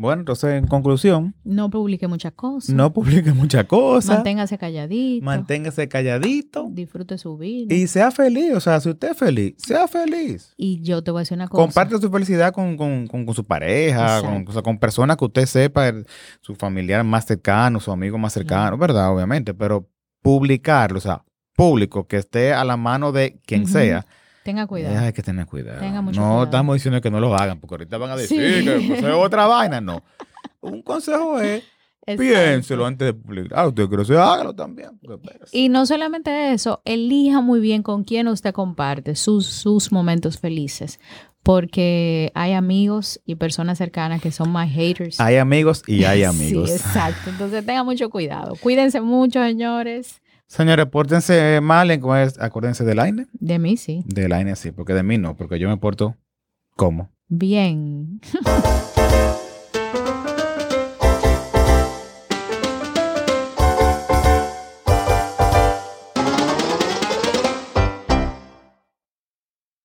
Bueno, 0.00 0.20
entonces, 0.22 0.54
en 0.54 0.66
conclusión, 0.66 1.34
No 1.44 1.68
publique 1.68 2.08
muchas 2.08 2.32
cosas. 2.32 2.74
no 2.74 2.90
publique 2.90 3.32
muchas 3.34 3.66
cosas. 3.66 4.16
Manténgase 4.16 4.56
calladito. 4.56 5.24
Manténgase 5.26 5.88
calladito. 5.88 6.68
disfrute 6.70 7.18
su 7.18 7.36
vida. 7.36 7.74
Y 7.74 7.86
sea 7.86 8.10
feliz. 8.10 8.54
O 8.54 8.60
sea, 8.60 8.80
si 8.80 8.88
usted 8.88 9.10
es 9.10 9.18
feliz, 9.18 9.54
sea 9.58 9.86
feliz. 9.88 10.54
Y 10.56 10.80
yo 10.80 11.02
te 11.04 11.10
voy 11.10 11.18
a 11.18 11.22
decir 11.22 11.36
una 11.36 11.48
cosa. 11.48 11.62
Comparte 11.62 11.98
su 11.98 12.10
felicidad 12.10 12.52
con, 12.54 12.78
con- 12.78 13.06
con- 13.08 13.26
con 13.26 13.34
su 13.34 13.44
pareja, 13.44 14.22
con, 14.22 14.30
Exacto. 14.30 14.50
o 14.50 14.52
sea, 14.54 14.62
con 14.62 14.78
personas 14.78 15.18
que 15.18 15.24
usted 15.26 15.44
sepa, 15.44 15.92
su 16.40 16.54
familiar 16.54 17.04
más 17.04 17.26
cercano, 17.26 17.78
su 17.78 17.92
amigo 17.92 18.16
más 18.16 18.32
cercano, 18.32 18.78
¿verdad? 18.78 19.12
Obviamente, 19.14 19.52
pero 19.52 19.86
publicarlo, 20.22 20.96
o 20.98 21.00
sea, 21.02 21.24
público, 21.56 22.06
que 22.06 22.16
esté 22.16 22.54
a 22.54 22.64
la 22.64 22.76
mano 22.78 23.12
de 23.12 23.38
quien 23.44 23.66
sea, 23.66 24.06
Tenga 24.50 24.66
cuidado. 24.66 24.98
hay 24.98 25.12
que 25.12 25.22
tener 25.22 25.46
cuidado. 25.46 25.78
Tenga 25.80 26.00
mucho 26.02 26.20
no 26.20 26.26
cuidado. 26.26 26.44
estamos 26.44 26.74
diciendo 26.74 27.00
que 27.00 27.10
no 27.10 27.20
lo 27.20 27.34
hagan, 27.34 27.60
porque 27.60 27.74
ahorita 27.74 27.98
van 27.98 28.10
a 28.10 28.16
decir 28.16 28.58
Sí. 28.58 28.64
que 28.64 28.84
pues, 28.88 28.98
es 29.02 29.14
otra 29.14 29.46
vaina, 29.46 29.80
no. 29.80 30.02
Un 30.60 30.82
consejo 30.82 31.40
es. 31.40 31.62
Piénselo 32.18 32.86
antes 32.86 33.06
de 33.06 33.14
publicar. 33.14 33.56
Ah, 33.58 33.68
usted 33.68 33.86
quiere 33.86 34.04
ser, 34.04 34.16
hágalo 34.16 34.52
también. 34.54 34.90
Y 35.52 35.68
no 35.68 35.86
solamente 35.86 36.52
eso, 36.52 36.82
elija 36.84 37.40
muy 37.40 37.60
bien 37.60 37.82
con 37.84 38.02
quién 38.02 38.26
usted 38.26 38.52
comparte 38.52 39.14
sus, 39.14 39.46
sus 39.46 39.92
momentos 39.92 40.38
felices, 40.38 40.98
porque 41.44 42.32
hay 42.34 42.52
amigos 42.54 43.20
y 43.24 43.36
personas 43.36 43.78
cercanas 43.78 44.20
que 44.20 44.32
son 44.32 44.50
más 44.50 44.68
haters. 44.70 45.20
Hay 45.20 45.36
amigos 45.36 45.82
y 45.86 46.04
hay 46.04 46.24
amigos. 46.24 46.68
Sí, 46.70 46.76
exacto. 46.76 47.30
Entonces 47.30 47.64
tengan 47.64 47.84
mucho 47.84 48.10
cuidado. 48.10 48.56
Cuídense 48.60 49.00
mucho, 49.00 49.42
señores. 49.44 50.20
Señores, 50.50 50.86
pórtense 50.86 51.60
mal, 51.62 51.92
en- 51.92 52.02
acuérdense 52.40 52.84
del 52.84 52.98
AINE. 52.98 53.28
De 53.34 53.60
mí 53.60 53.76
sí. 53.76 54.02
Del 54.04 54.32
AINE 54.32 54.56
sí, 54.56 54.72
porque 54.72 54.94
de 54.94 55.04
mí 55.04 55.16
no, 55.16 55.36
porque 55.36 55.60
yo 55.60 55.68
me 55.68 55.76
porto 55.76 56.16
como. 56.74 57.08
Bien. 57.28 58.20